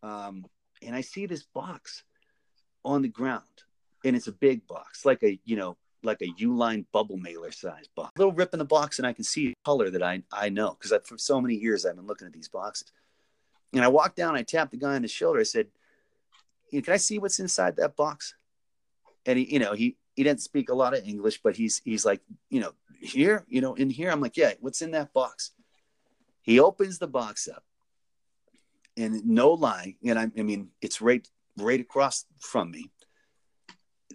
Um, 0.01 0.45
and 0.85 0.95
I 0.95 1.01
see 1.01 1.25
this 1.25 1.43
box 1.43 2.03
on 2.85 3.01
the 3.01 3.07
ground, 3.07 3.43
and 4.03 4.15
it's 4.15 4.27
a 4.27 4.31
big 4.31 4.67
box, 4.67 5.05
like 5.05 5.23
a 5.23 5.39
you 5.45 5.55
know 5.55 5.77
like 6.03 6.21
a 6.21 6.43
Uline 6.43 6.85
bubble 6.91 7.17
mailer 7.17 7.51
size 7.51 7.87
box. 7.95 8.11
A 8.15 8.19
little 8.19 8.33
rip 8.33 8.53
in 8.53 8.59
the 8.59 8.65
box, 8.65 8.99
and 8.99 9.07
I 9.07 9.13
can 9.13 9.23
see 9.23 9.53
color 9.65 9.89
that 9.89 10.03
I 10.03 10.23
I 10.31 10.49
know 10.49 10.77
because 10.79 10.97
for 11.05 11.17
so 11.17 11.39
many 11.39 11.55
years 11.55 11.85
I've 11.85 11.95
been 11.95 12.07
looking 12.07 12.27
at 12.27 12.33
these 12.33 12.49
boxes. 12.49 12.91
And 13.73 13.83
I 13.83 13.87
walked 13.87 14.15
down, 14.15 14.35
I 14.35 14.43
tapped 14.43 14.71
the 14.71 14.77
guy 14.77 14.95
on 14.95 15.01
the 15.01 15.07
shoulder. 15.07 15.39
I 15.39 15.43
said, 15.43 15.67
"Can 16.71 16.93
I 16.93 16.97
see 16.97 17.17
what's 17.17 17.39
inside 17.39 17.77
that 17.77 17.95
box?" 17.95 18.35
And 19.25 19.39
he, 19.39 19.51
you 19.53 19.59
know, 19.59 19.73
he 19.73 19.97
he 20.15 20.23
didn't 20.23 20.41
speak 20.41 20.69
a 20.69 20.75
lot 20.75 20.93
of 20.93 21.07
English, 21.07 21.41
but 21.41 21.55
he's 21.55 21.81
he's 21.83 22.05
like, 22.05 22.21
you 22.49 22.59
know, 22.59 22.73
here, 22.99 23.45
you 23.47 23.61
know, 23.61 23.73
in 23.73 23.89
here. 23.89 24.11
I'm 24.11 24.21
like, 24.21 24.37
yeah, 24.37 24.53
what's 24.59 24.81
in 24.81 24.91
that 24.91 25.13
box? 25.13 25.51
He 26.41 26.59
opens 26.59 26.99
the 26.99 27.07
box 27.07 27.47
up, 27.47 27.63
and 28.97 29.25
no 29.25 29.51
lie, 29.51 29.95
and 30.05 30.19
I, 30.19 30.29
I 30.37 30.43
mean, 30.43 30.69
it's 30.81 31.01
right 31.01 31.27
right 31.57 31.79
across 31.79 32.25
from 32.39 32.71
me. 32.71 32.91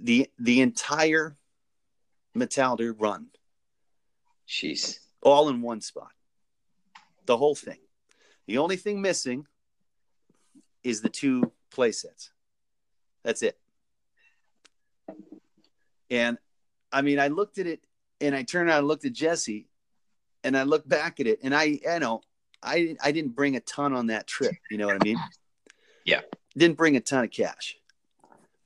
The 0.00 0.28
the 0.38 0.60
entire 0.60 1.36
Metalder 2.36 2.94
run. 2.96 3.26
Jeez. 4.48 4.98
All 5.22 5.48
in 5.48 5.60
one 5.60 5.80
spot. 5.80 6.12
The 7.26 7.36
whole 7.36 7.54
thing. 7.54 7.78
The 8.46 8.58
only 8.58 8.76
thing 8.76 9.02
missing 9.02 9.46
is 10.82 11.00
the 11.02 11.08
two 11.08 11.52
play 11.70 11.92
sets. 11.92 12.30
That's 13.24 13.42
it. 13.42 13.58
And 16.10 16.38
I 16.92 17.02
mean, 17.02 17.18
I 17.18 17.28
looked 17.28 17.58
at 17.58 17.66
it 17.66 17.84
and 18.20 18.34
I 18.34 18.42
turned 18.42 18.68
around 18.68 18.78
and 18.78 18.88
looked 18.88 19.04
at 19.04 19.12
Jesse 19.12 19.68
and 20.42 20.56
I 20.56 20.62
looked 20.62 20.88
back 20.88 21.20
at 21.20 21.26
it 21.26 21.40
and 21.42 21.54
I, 21.54 21.80
I 21.88 21.98
know 21.98 22.22
I, 22.62 22.96
I 23.02 23.12
didn't 23.12 23.34
bring 23.34 23.56
a 23.56 23.60
ton 23.60 23.92
on 23.94 24.08
that 24.08 24.26
trip. 24.26 24.54
You 24.70 24.78
know 24.78 24.86
what 24.86 24.96
I 25.00 25.04
mean? 25.04 25.18
Yeah. 26.04 26.20
Didn't 26.56 26.76
bring 26.76 26.96
a 26.96 27.00
ton 27.00 27.24
of 27.24 27.30
cash. 27.30 27.76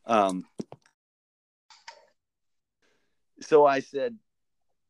Um, 0.06 0.44
so 3.40 3.66
I 3.66 3.80
said, 3.80 4.16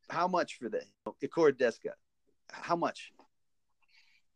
"How 0.09 0.29
much 0.29 0.59
for 0.59 0.69
the 0.69 0.83
Icor 1.23 1.53
Deska? 1.53 1.93
How 2.51 2.77
much 2.77 3.13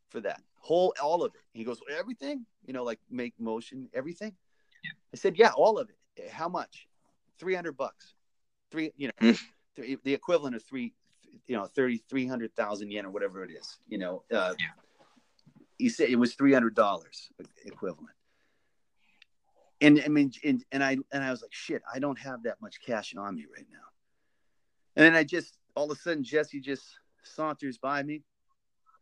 for 0.09 0.21
that? 0.21 0.41
Whole, 0.57 0.95
all 1.03 1.23
of 1.23 1.35
it?" 1.35 1.41
he 1.53 1.65
goes, 1.65 1.79
"Everything? 1.91 2.45
You 2.67 2.73
know, 2.73 2.85
like 2.85 2.99
make 3.11 3.35
motion, 3.39 3.89
everything." 3.95 4.35
Yeah. 4.85 4.91
I 5.15 5.17
said, 5.17 5.37
"Yeah, 5.37 5.53
all 5.57 5.79
of 5.79 5.89
it. 5.89 6.31
How 6.31 6.49
much? 6.49 6.89
Three 7.39 7.55
hundred 7.55 7.77
bucks. 7.77 8.15
Three, 8.71 8.93
you 8.97 9.09
know, 9.09 9.29
mm. 9.29 9.39
three, 9.77 9.97
the 10.03 10.15
equivalent 10.15 10.57
of 10.57 10.65
three, 10.65 10.95
you 11.47 11.57
know, 11.57 11.67
thirty 11.67 12.03
three 12.09 12.27
hundred 12.27 12.55
thousand 12.55 12.91
yen 12.91 13.07
or 13.07 13.11
whatever 13.11 13.45
it 13.45 13.51
is. 13.51 13.79
You 13.89 13.99
know, 13.99 14.23
uh, 14.33 14.55
yeah. 14.59 14.67
he 15.79 15.89
said 15.89 16.11
it 16.11 16.17
was 16.17 16.35
three 16.35 16.53
hundred 16.53 16.75
dollars 16.75 17.29
equivalent. 17.65 18.11
And 19.81 20.03
I 20.05 20.09
mean, 20.09 20.33
and, 20.45 20.65
and 20.73 20.83
I 20.83 20.97
and 21.13 21.23
I 21.23 21.31
was 21.31 21.43
like, 21.43 21.53
shit, 21.53 21.83
I 21.93 21.99
don't 21.99 22.19
have 22.19 22.45
that 22.45 22.61
much 22.63 22.77
cash 22.85 23.15
on 23.17 23.35
me 23.35 23.47
right 23.55 23.67
now. 23.71 23.79
And 24.97 25.05
then 25.05 25.15
I 25.15 25.25
just 25.25 25.59
all 25.75 25.91
of 25.91 25.97
a 25.97 26.01
sudden 26.01 26.25
Jesse 26.25 26.61
just 26.61 26.85
saunters 27.23 27.79
by 27.79 28.03
me, 28.03 28.23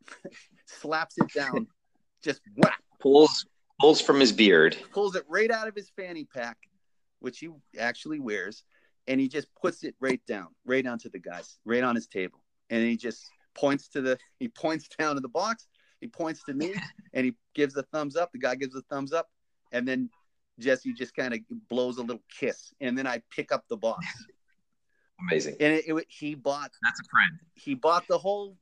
slaps 0.66 1.16
it 1.18 1.33
down, 1.33 1.68
just 2.23 2.40
whack, 2.57 2.81
Pulls 3.01 3.47
pulls 3.81 4.01
from 4.01 4.20
his 4.20 4.33
beard. 4.33 4.77
pulls 4.92 5.14
it 5.16 5.25
right 5.29 5.51
out 5.51 5.68
of 5.68 5.75
his 5.75 5.90
fanny 5.97 6.25
pack, 6.25 6.57
which 7.20 7.38
he 7.38 7.49
actually 7.79 8.18
wears, 8.18 8.64
and 9.07 9.21
he 9.21 9.29
just 9.29 9.49
puts 9.61 9.85
it 9.85 9.95
right 10.01 10.21
down, 10.27 10.49
right 10.64 10.87
onto 10.87 11.11
the 11.11 11.19
guys, 11.19 11.59
right 11.64 11.83
on 11.83 11.95
his 11.95 12.07
table. 12.07 12.40
And 12.71 12.83
he 12.83 12.97
just 12.97 13.23
points 13.55 13.88
to 13.88 14.01
the 14.01 14.19
he 14.38 14.49
points 14.49 14.88
down 14.99 15.14
to 15.14 15.21
the 15.21 15.29
box, 15.29 15.67
he 16.01 16.07
points 16.07 16.43
to 16.45 16.55
me, 16.55 16.75
and 17.12 17.27
he 17.27 17.35
gives 17.55 17.77
a 17.77 17.83
thumbs 17.85 18.17
up. 18.17 18.33
The 18.33 18.38
guy 18.38 18.55
gives 18.55 18.75
a 18.75 18.83
thumbs 18.83 19.12
up, 19.12 19.29
and 19.73 19.87
then 19.87 20.11
Jesse 20.59 20.93
just 20.93 21.14
kind 21.14 21.35
of 21.35 21.40
blows 21.69 21.99
a 21.99 22.03
little 22.03 22.23
kiss, 22.38 22.73
and 22.81 22.97
then 22.97 23.07
I 23.07 23.23
pick 23.31 23.53
up 23.53 23.64
the 23.69 23.77
box. 23.77 24.07
Amazing. 25.31 25.57
And 25.61 25.73
it, 25.75 25.85
it, 25.87 26.07
he 26.09 26.35
bought 26.35 26.73
That's 26.83 27.01
a 27.01 27.09
friend. 27.09 27.31
he 27.55 27.75
bought 27.75 28.07
the 28.09 28.19
whole 28.19 28.57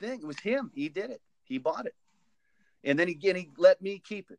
thing. 0.00 0.20
It 0.20 0.26
was 0.26 0.38
him. 0.40 0.70
He 0.74 0.88
did 0.88 1.10
it. 1.10 1.20
He 1.44 1.58
bought 1.58 1.86
it. 1.86 1.94
And 2.84 2.98
then 2.98 3.08
again, 3.08 3.36
he 3.36 3.48
let 3.56 3.80
me 3.80 4.02
keep 4.04 4.30
it. 4.30 4.38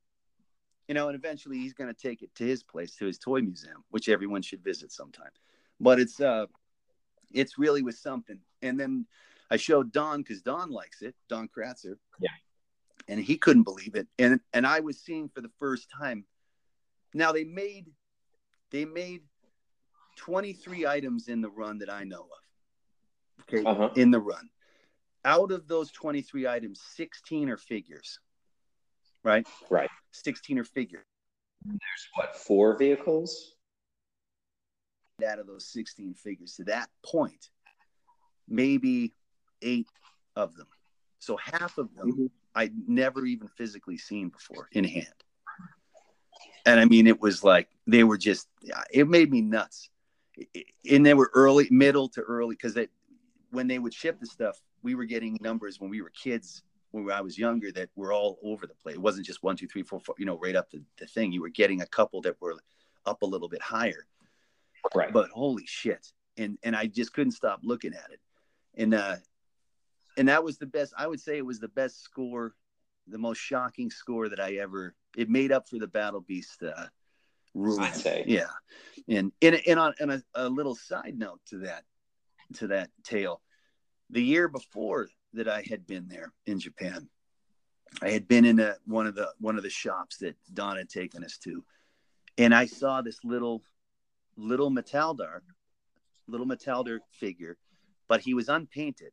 You 0.88 0.94
know, 0.94 1.08
and 1.08 1.16
eventually 1.16 1.58
he's 1.58 1.74
going 1.74 1.94
to 1.94 2.00
take 2.00 2.22
it 2.22 2.36
to 2.36 2.44
his 2.44 2.62
place, 2.62 2.96
to 2.96 3.06
his 3.06 3.18
toy 3.18 3.42
museum, 3.42 3.84
which 3.90 4.10
everyone 4.10 4.42
should 4.42 4.64
visit 4.64 4.92
sometime. 4.92 5.32
But 5.80 6.00
it's 6.00 6.20
uh, 6.20 6.48
it's 7.32 7.58
really 7.58 7.82
was 7.82 8.00
something. 8.00 8.40
And 8.62 8.80
then 8.80 9.06
I 9.50 9.58
showed 9.58 9.92
Don 9.92 10.22
because 10.22 10.42
Don 10.42 10.72
likes 10.72 11.02
it, 11.02 11.16
Don 11.30 11.48
Kratzer. 11.48 11.96
Yeah. 12.20 12.30
And 13.08 13.20
he 13.20 13.38
couldn't 13.38 13.64
believe 13.64 13.96
it. 13.96 14.08
And 14.20 14.40
and 14.54 14.66
I 14.66 14.80
was 14.80 15.00
seeing 15.00 15.30
for 15.30 15.42
the 15.42 15.52
first 15.60 15.90
time. 15.90 16.26
Now 17.14 17.32
they 17.32 17.44
made 17.44 17.88
they 18.72 18.86
made 18.86 19.22
23 20.18 20.86
items 20.86 21.28
in 21.28 21.42
the 21.42 21.50
run 21.50 21.80
that 21.80 21.90
I 21.92 22.04
know 22.04 22.22
of. 22.22 23.44
Okay. 23.44 23.64
Uh-huh. 23.64 23.90
In 23.96 24.12
the 24.12 24.20
run. 24.20 24.50
Out 25.26 25.52
of 25.52 25.68
those 25.68 25.92
23 25.92 26.48
items, 26.48 26.82
16 26.96 27.50
are 27.50 27.58
figures. 27.58 28.20
Right? 29.24 29.48
Right. 29.70 29.90
16 30.12 30.60
are 30.60 30.64
figure. 30.64 31.04
There's 31.66 32.08
what 32.16 32.36
four 32.36 32.78
vehicles? 32.78 33.56
Out 35.26 35.40
of 35.40 35.48
those 35.48 35.66
16 35.68 36.16
figures 36.16 36.56
to 36.56 36.66
that 36.66 36.90
point, 37.06 37.50
maybe 38.48 39.14
eight 39.62 39.88
of 40.36 40.56
them. 40.56 40.68
So 41.20 41.38
half 41.38 41.78
of 41.78 41.94
them 41.96 42.12
Mhm. 42.12 42.32
I'd 42.56 42.90
never 42.90 43.26
even 43.26 43.48
physically 43.48 43.98
seen 43.98 44.30
before 44.30 44.68
in 44.74 44.84
hand. 44.84 45.24
And 46.66 46.80
I 46.80 46.86
mean, 46.86 47.08
it 47.08 47.20
was 47.20 47.44
like 47.44 47.70
they 47.88 48.04
were 48.04 48.18
just, 48.18 48.48
it 48.92 49.08
made 49.08 49.32
me 49.32 49.42
nuts. 49.42 49.90
And 50.90 51.06
they 51.06 51.14
were 51.14 51.32
early, 51.34 51.68
middle 51.70 52.10
to 52.10 52.22
early, 52.22 52.56
because 52.56 52.78
when 53.52 53.68
they 53.68 53.80
would 53.80 53.94
ship 53.94 54.20
the 54.20 54.26
stuff, 54.26 54.62
we 54.82 54.96
were 54.96 55.06
getting 55.06 55.38
numbers 55.42 55.80
when 55.80 55.90
we 55.90 56.02
were 56.02 56.10
kids, 56.10 56.64
when 56.94 57.12
I 57.12 57.22
was 57.22 57.38
younger, 57.38 57.72
that 57.74 57.90
were 57.96 58.14
all 58.14 58.38
over 58.44 58.68
the 58.68 58.76
place. 58.76 58.96
It 58.96 59.02
wasn't 59.02 59.26
just 59.26 59.44
one, 59.44 59.58
two, 59.58 59.68
three, 59.68 59.84
four, 59.84 60.00
four, 60.00 60.16
you 60.18 60.26
know, 60.26 60.38
right 60.38 60.56
up 60.56 60.70
the, 60.70 60.82
the 61.00 61.08
thing. 61.08 61.32
You 61.32 61.42
were 61.42 61.50
getting 61.50 61.82
a 61.82 61.86
couple 61.88 62.22
that 62.22 62.40
were 62.40 62.56
up 63.06 63.22
a 63.24 63.26
little 63.26 63.50
bit 63.50 63.62
higher 63.62 64.06
Right. 64.96 65.12
but 65.12 65.30
holy 65.30 65.66
shit 65.66 66.12
and 66.38 66.58
and 66.64 66.76
i 66.76 66.86
just 66.86 67.14
couldn't 67.14 67.32
stop 67.32 67.62
looking 67.64 67.94
at 67.94 68.12
it 68.12 68.20
and 68.76 68.94
uh 68.94 69.16
and 70.18 70.28
that 70.28 70.44
was 70.44 70.58
the 70.58 70.66
best 70.66 70.94
i 70.98 71.08
would 71.08 71.20
say 71.20 71.38
it 71.38 71.46
was 71.46 71.60
the 71.60 71.70
best 71.70 72.04
score 72.04 72.54
the 73.08 73.18
most 73.18 73.38
shocking 73.40 73.90
score 73.90 74.30
that 74.30 74.40
i 74.40 74.54
ever 74.56 74.94
it 75.18 75.30
made 75.30 75.52
up 75.52 75.68
for 75.68 75.80
the 75.80 75.88
battle 75.88 76.22
beast 76.22 76.62
uh 76.64 76.86
ruin 77.54 77.82
I'd 77.82 77.96
say. 77.96 78.24
yeah 78.28 78.48
and 79.08 79.32
and, 79.42 79.62
and 79.68 79.80
on 79.80 79.94
and 80.00 80.12
a, 80.12 80.24
a 80.36 80.50
little 80.50 80.76
side 80.76 81.16
note 81.18 81.40
to 81.48 81.60
that 81.60 81.84
to 82.56 82.68
that 82.68 82.90
tale 83.04 83.42
the 84.10 84.22
year 84.24 84.48
before 84.48 85.08
that 85.34 85.48
i 85.48 85.64
had 85.70 85.86
been 85.88 86.08
there 86.08 86.32
in 86.46 86.60
japan 86.60 87.08
i 88.02 88.10
had 88.10 88.28
been 88.28 88.46
in 88.46 88.60
a, 88.60 88.76
one 88.86 89.08
of 89.08 89.16
the 89.16 89.30
one 89.40 89.58
of 89.58 89.64
the 89.64 89.70
shops 89.70 90.18
that 90.18 90.36
don 90.54 90.78
had 90.78 90.90
taken 90.90 91.24
us 91.24 91.38
to 91.38 91.64
and 92.38 92.54
i 92.54 92.66
saw 92.66 93.02
this 93.02 93.20
little 93.24 93.64
little 94.38 94.72
Metalder, 94.72 95.42
little 96.28 96.46
Metalder 96.48 97.00
figure, 97.12 97.58
but 98.08 98.22
he 98.22 98.34
was 98.34 98.50
unpainted. 98.50 99.12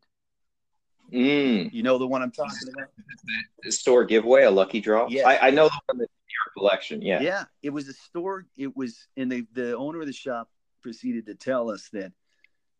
Mm. 1.12 1.72
You 1.72 1.82
know 1.82 1.98
the 1.98 2.06
one 2.06 2.22
I'm 2.22 2.30
talking 2.30 2.68
about? 2.72 2.88
The 3.62 3.72
store 3.72 4.04
giveaway, 4.04 4.44
a 4.44 4.50
lucky 4.50 4.80
draw. 4.80 5.08
Yeah, 5.08 5.28
I, 5.28 5.48
I 5.48 5.50
know 5.50 5.64
the 5.64 5.80
one 5.86 5.98
that's 5.98 6.10
in 6.10 6.28
your 6.28 6.52
collection. 6.56 7.02
Yeah. 7.02 7.20
Yeah, 7.20 7.44
it 7.62 7.70
was 7.70 7.88
a 7.88 7.92
store. 7.92 8.46
It 8.56 8.76
was, 8.76 9.08
and 9.16 9.30
the 9.30 9.44
the 9.52 9.76
owner 9.76 10.00
of 10.00 10.06
the 10.06 10.12
shop 10.12 10.48
proceeded 10.82 11.26
to 11.26 11.34
tell 11.34 11.70
us 11.70 11.88
that 11.92 12.12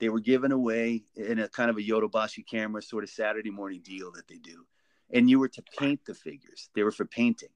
they 0.01 0.09
were 0.09 0.21
given 0.21 0.51
away 0.51 1.05
in 1.15 1.39
a 1.39 1.49
kind 1.49 1.71
of 1.71 1.77
a 1.77 1.83
Yodobashi 1.83 2.45
camera 2.47 2.83
sort 2.83 3.05
of 3.05 3.11
Saturday 3.11 3.51
morning 3.51 3.83
deal 3.83 4.11
that 4.13 4.27
they 4.27 4.39
do, 4.39 4.67
and 5.11 5.29
you 5.31 5.39
were 5.39 5.49
to 5.49 5.63
paint 5.79 6.01
the 6.07 6.15
figures. 6.15 6.71
They 6.75 6.83
were 6.83 6.91
for 6.91 7.05
painting, 7.05 7.51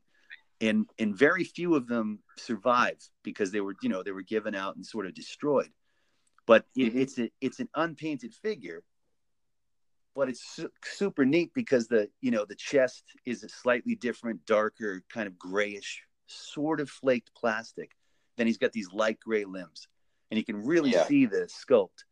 and 0.60 0.86
and 0.98 1.16
very 1.16 1.44
few 1.44 1.74
of 1.74 1.88
them 1.88 2.20
survived 2.36 3.08
because 3.22 3.50
they 3.50 3.60
were 3.60 3.74
you 3.82 3.88
know 3.88 4.02
they 4.02 4.12
were 4.12 4.22
given 4.22 4.54
out 4.54 4.76
and 4.76 4.84
sort 4.86 5.06
of 5.06 5.14
destroyed. 5.14 5.72
But 6.46 6.66
it, 6.76 6.92
Mhm. 6.92 7.00
it's 7.00 7.18
a, 7.18 7.30
it's 7.40 7.60
an 7.60 7.70
unpainted 7.74 8.34
figure, 8.34 8.84
but 10.14 10.28
it's 10.28 10.44
su- 10.44 10.70
super 10.84 11.24
neat 11.24 11.52
because 11.54 11.88
the 11.88 12.10
you 12.20 12.30
know 12.30 12.44
the 12.44 12.54
chest 12.54 13.04
is 13.24 13.42
a 13.42 13.48
slightly 13.48 13.94
different, 13.94 14.44
darker, 14.44 15.02
kind 15.08 15.26
of 15.26 15.38
grayish, 15.38 16.02
sort 16.26 16.80
of 16.80 16.90
flaked 16.90 17.34
plastic. 17.34 17.92
Then 18.36 18.46
he's 18.46 18.58
got 18.58 18.72
these 18.72 18.92
light 18.92 19.18
gray 19.20 19.44
limbs, 19.46 19.88
and 20.30 20.36
you 20.36 20.44
can 20.44 20.62
really 20.62 20.90
Yeah. 20.90 21.06
see 21.06 21.24
the 21.24 21.48
sculpt. 21.48 22.04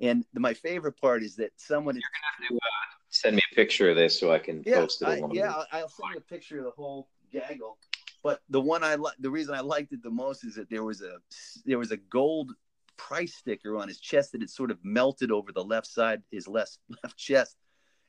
And 0.00 0.24
the, 0.32 0.40
my 0.40 0.54
favorite 0.54 1.00
part 1.00 1.22
is 1.22 1.36
that 1.36 1.52
someone 1.56 1.96
is 1.96 2.02
gonna 2.40 2.56
uh, 2.56 2.64
Send 3.08 3.36
me 3.36 3.42
a 3.52 3.54
picture 3.54 3.90
of 3.90 3.96
this 3.96 4.18
so 4.18 4.32
I 4.32 4.38
can 4.38 4.64
yeah, 4.66 4.80
post 4.80 5.02
it 5.02 5.06
I, 5.06 5.22
yeah, 5.32 5.52
I'll- 5.52 5.66
I'll 5.70 5.88
send 5.88 6.10
you 6.12 6.18
a 6.18 6.20
picture 6.20 6.58
of 6.58 6.64
the 6.64 6.70
whole 6.72 7.08
gaggle. 7.32 7.78
But 8.24 8.40
the 8.48 8.60
one 8.60 8.82
I 8.82 8.96
like, 8.96 9.16
the 9.20 9.30
reason 9.30 9.54
I 9.54 9.60
liked 9.60 9.92
it 9.92 10.02
the 10.02 10.10
most 10.10 10.44
is 10.44 10.54
that 10.56 10.68
there 10.70 10.82
was 10.82 11.02
a 11.02 11.18
there 11.64 11.78
was 11.78 11.92
a 11.92 11.96
gold 11.96 12.52
price 12.96 13.34
sticker 13.34 13.76
on 13.76 13.86
his 13.86 14.00
chest 14.00 14.32
that 14.32 14.40
had 14.40 14.50
sort 14.50 14.70
of 14.70 14.78
melted 14.82 15.30
over 15.30 15.52
the 15.52 15.62
left 15.62 15.86
side, 15.86 16.22
his 16.30 16.48
left 16.48 16.78
left 17.04 17.16
chest, 17.16 17.56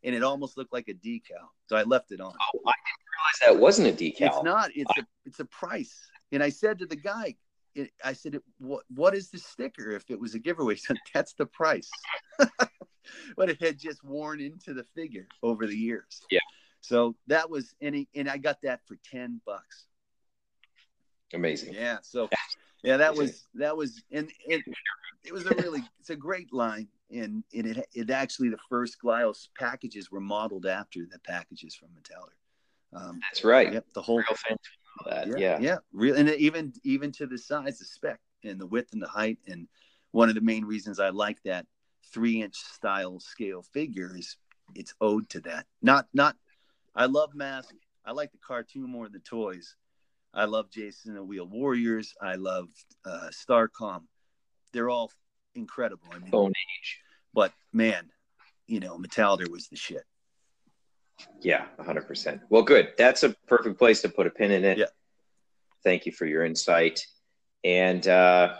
and 0.03 0.15
it 0.15 0.23
almost 0.23 0.57
looked 0.57 0.73
like 0.73 0.87
a 0.87 0.93
decal. 0.93 1.49
So 1.67 1.75
I 1.75 1.83
left 1.83 2.11
it 2.11 2.21
on. 2.21 2.33
Oh, 2.33 2.59
I 2.65 2.73
didn't 2.85 3.05
realize 3.13 3.39
that 3.57 3.61
wasn't 3.61 3.87
a 3.89 3.91
decal. 3.91 4.27
It's 4.27 4.43
not. 4.43 4.71
It's 4.73 4.97
a 4.97 5.05
it's 5.25 5.39
a 5.39 5.45
price. 5.45 6.09
And 6.31 6.41
I 6.41 6.49
said 6.49 6.79
to 6.79 6.85
the 6.85 6.95
guy, 6.95 7.35
it, 7.75 7.91
I 8.03 8.13
said, 8.13 8.39
"What 8.57 8.83
what 8.89 9.13
is 9.13 9.29
the 9.29 9.37
sticker? 9.37 9.91
If 9.91 10.09
it 10.09 10.19
was 10.19 10.33
a 10.33 10.39
giveaway, 10.39 10.75
he 10.75 10.79
said 10.87 10.97
that's 11.13 11.33
the 11.33 11.45
price." 11.45 11.89
but 13.37 13.49
it 13.49 13.61
had 13.61 13.77
just 13.77 14.03
worn 14.03 14.39
into 14.39 14.73
the 14.73 14.83
figure 14.95 15.27
over 15.43 15.67
the 15.67 15.75
years. 15.75 16.21
Yeah. 16.31 16.39
So 16.81 17.15
that 17.27 17.49
was 17.49 17.73
any, 17.81 18.07
and 18.15 18.29
I 18.29 18.37
got 18.37 18.61
that 18.63 18.81
for 18.87 18.97
ten 19.09 19.41
bucks. 19.45 19.85
Amazing. 21.33 21.73
Yeah. 21.73 21.97
So 22.01 22.29
yeah, 22.83 22.97
that 22.97 23.11
Amazing. 23.11 23.25
was 23.25 23.47
that 23.55 23.77
was 23.77 24.03
and 24.11 24.31
it 24.47 24.63
it 25.23 25.33
was 25.33 25.45
a 25.45 25.55
really 25.55 25.83
it's 25.99 26.09
a 26.09 26.15
great 26.15 26.53
line. 26.53 26.87
And, 27.11 27.43
and 27.53 27.67
it 27.67 27.85
it 27.93 28.09
actually 28.09 28.49
the 28.49 28.57
first 28.67 28.97
Glyos 29.03 29.49
packages 29.57 30.11
were 30.11 30.19
modeled 30.19 30.65
after 30.65 31.01
the 31.11 31.19
packages 31.19 31.75
from 31.75 31.89
Metalder. 31.89 32.99
Um, 32.99 33.19
That's 33.21 33.43
right. 33.43 33.71
yep, 33.71 33.85
the 33.93 34.01
whole 34.01 34.17
Real 34.17 34.25
fan 34.35 34.53
of 34.53 34.59
that. 35.05 35.27
yeah, 35.27 35.35
Yeah. 35.37 35.59
yeah, 35.59 35.77
real, 35.93 36.15
and 36.15 36.29
even 36.29 36.73
even 36.83 37.11
to 37.13 37.25
the 37.27 37.37
size, 37.37 37.79
the 37.79 37.85
spec, 37.85 38.19
and 38.43 38.59
the 38.59 38.67
width 38.67 38.93
and 38.93 39.01
the 39.01 39.07
height, 39.07 39.39
and 39.47 39.67
one 40.11 40.29
of 40.29 40.35
the 40.35 40.41
main 40.41 40.65
reasons 40.65 40.99
I 40.99 41.09
like 41.09 41.41
that 41.43 41.65
three 42.13 42.41
inch 42.41 42.55
style 42.55 43.19
scale 43.19 43.63
figure 43.73 44.15
is 44.15 44.37
it's 44.75 44.93
owed 45.01 45.29
to 45.29 45.39
that. 45.41 45.65
Not 45.81 46.07
not, 46.13 46.35
I 46.95 47.05
love 47.05 47.33
Mask. 47.35 47.73
I 48.05 48.11
like 48.11 48.31
the 48.31 48.37
cartoon 48.37 48.89
more 48.89 49.05
than 49.05 49.13
the 49.13 49.19
toys. 49.19 49.75
I 50.33 50.45
love 50.45 50.69
Jason 50.69 51.11
and 51.11 51.17
the 51.19 51.23
Wheel 51.23 51.47
Warriors. 51.47 52.13
I 52.21 52.35
love 52.35 52.69
uh, 53.05 53.29
Starcom. 53.31 54.03
They're 54.73 54.89
all 54.89 55.11
incredible. 55.55 56.07
I 56.13 56.19
mean, 56.19 56.29
Bone 56.29 56.51
Age. 56.51 56.99
but 57.33 57.53
man, 57.73 58.09
you 58.67 58.79
know, 58.79 58.97
Metalder 58.97 59.49
was 59.49 59.67
the 59.69 59.77
shit. 59.77 60.03
Yeah, 61.41 61.65
100%. 61.79 62.41
Well, 62.49 62.63
good. 62.63 62.93
That's 62.97 63.23
a 63.23 63.29
perfect 63.47 63.77
place 63.77 64.01
to 64.01 64.09
put 64.09 64.27
a 64.27 64.29
pin 64.29 64.51
in 64.51 64.65
it. 64.65 64.77
Yeah. 64.77 64.85
Thank 65.83 66.05
you 66.05 66.11
for 66.11 66.25
your 66.25 66.43
insight. 66.43 67.05
And 67.63 68.07
uh, 68.07 68.55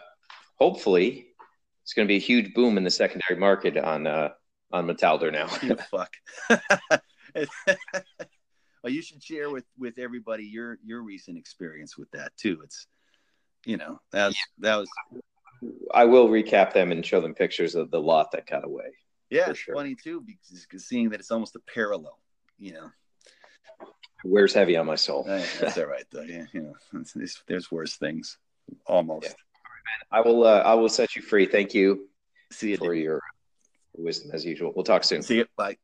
hopefully, 0.58 1.28
it's 1.84 1.94
going 1.94 2.08
to 2.08 2.12
be 2.12 2.18
a 2.18 2.20
huge 2.20 2.54
boom 2.54 2.78
in 2.78 2.84
the 2.84 2.92
secondary 2.92 3.40
market 3.40 3.78
on 3.78 4.08
uh, 4.08 4.30
on 4.72 4.88
Metalder 4.88 5.32
now. 5.32 5.48
Fuck. 5.92 6.14
well, 8.84 8.92
you 8.92 9.02
should 9.02 9.24
share 9.24 9.50
with 9.50 9.66
with 9.78 10.00
everybody 10.00 10.46
your 10.46 10.80
your 10.84 11.02
recent 11.02 11.38
experience 11.38 11.98
with 11.98 12.10
that 12.12 12.36
too. 12.38 12.62
It's 12.64 12.88
you 13.66 13.78
know 13.78 14.00
that 14.12 14.28
was 14.28 14.38
that 14.60 14.76
was 14.78 14.90
I 15.94 16.06
will 16.06 16.28
recap 16.30 16.74
them 16.74 16.92
and 16.92 17.06
show 17.06 17.22
them 17.22 17.34
pictures 17.34 17.76
of 17.76 17.92
the 17.92 18.02
lot 18.02 18.32
that 18.32 18.48
got 18.48 18.66
away. 18.66 18.92
yeah 19.30 19.50
it's 19.52 19.60
sure. 19.60 19.76
funny 19.76 19.96
too 19.96 20.24
because 20.26 20.88
seeing 20.88 21.10
that 21.10 21.20
it's 21.20 21.32
almost 21.32 21.56
a 21.56 21.62
parallel. 21.74 22.20
You 22.60 22.74
know. 22.74 22.92
wears 24.24 24.54
heavy 24.54 24.78
on 24.78 24.86
my 24.86 24.96
soul. 24.96 25.26
Uh, 25.28 25.44
that's 25.60 25.78
all 25.78 25.86
right 25.86 26.06
though. 26.12 26.22
Yeah, 26.22 26.46
you 26.54 26.62
know, 26.62 26.74
there's, 27.16 27.44
there's 27.48 27.72
worse 27.72 27.98
things. 27.98 28.38
Almost. 28.88 29.28
Yeah. 29.28 29.34
I 30.12 30.22
will. 30.22 30.44
Uh, 30.46 30.62
I 30.62 30.74
will 30.74 30.90
set 30.90 31.16
you 31.16 31.22
free. 31.22 31.46
Thank 31.46 31.74
you 31.74 32.08
See 32.52 32.72
you. 32.72 32.78
for 32.78 32.94
Dave. 32.94 33.04
your 33.04 33.22
wisdom 33.96 34.32
as 34.34 34.46
usual. 34.46 34.72
We'll 34.76 34.84
talk 34.86 35.04
soon. 35.04 35.22
See 35.22 35.38
you. 35.38 35.46
Bye. 35.58 35.78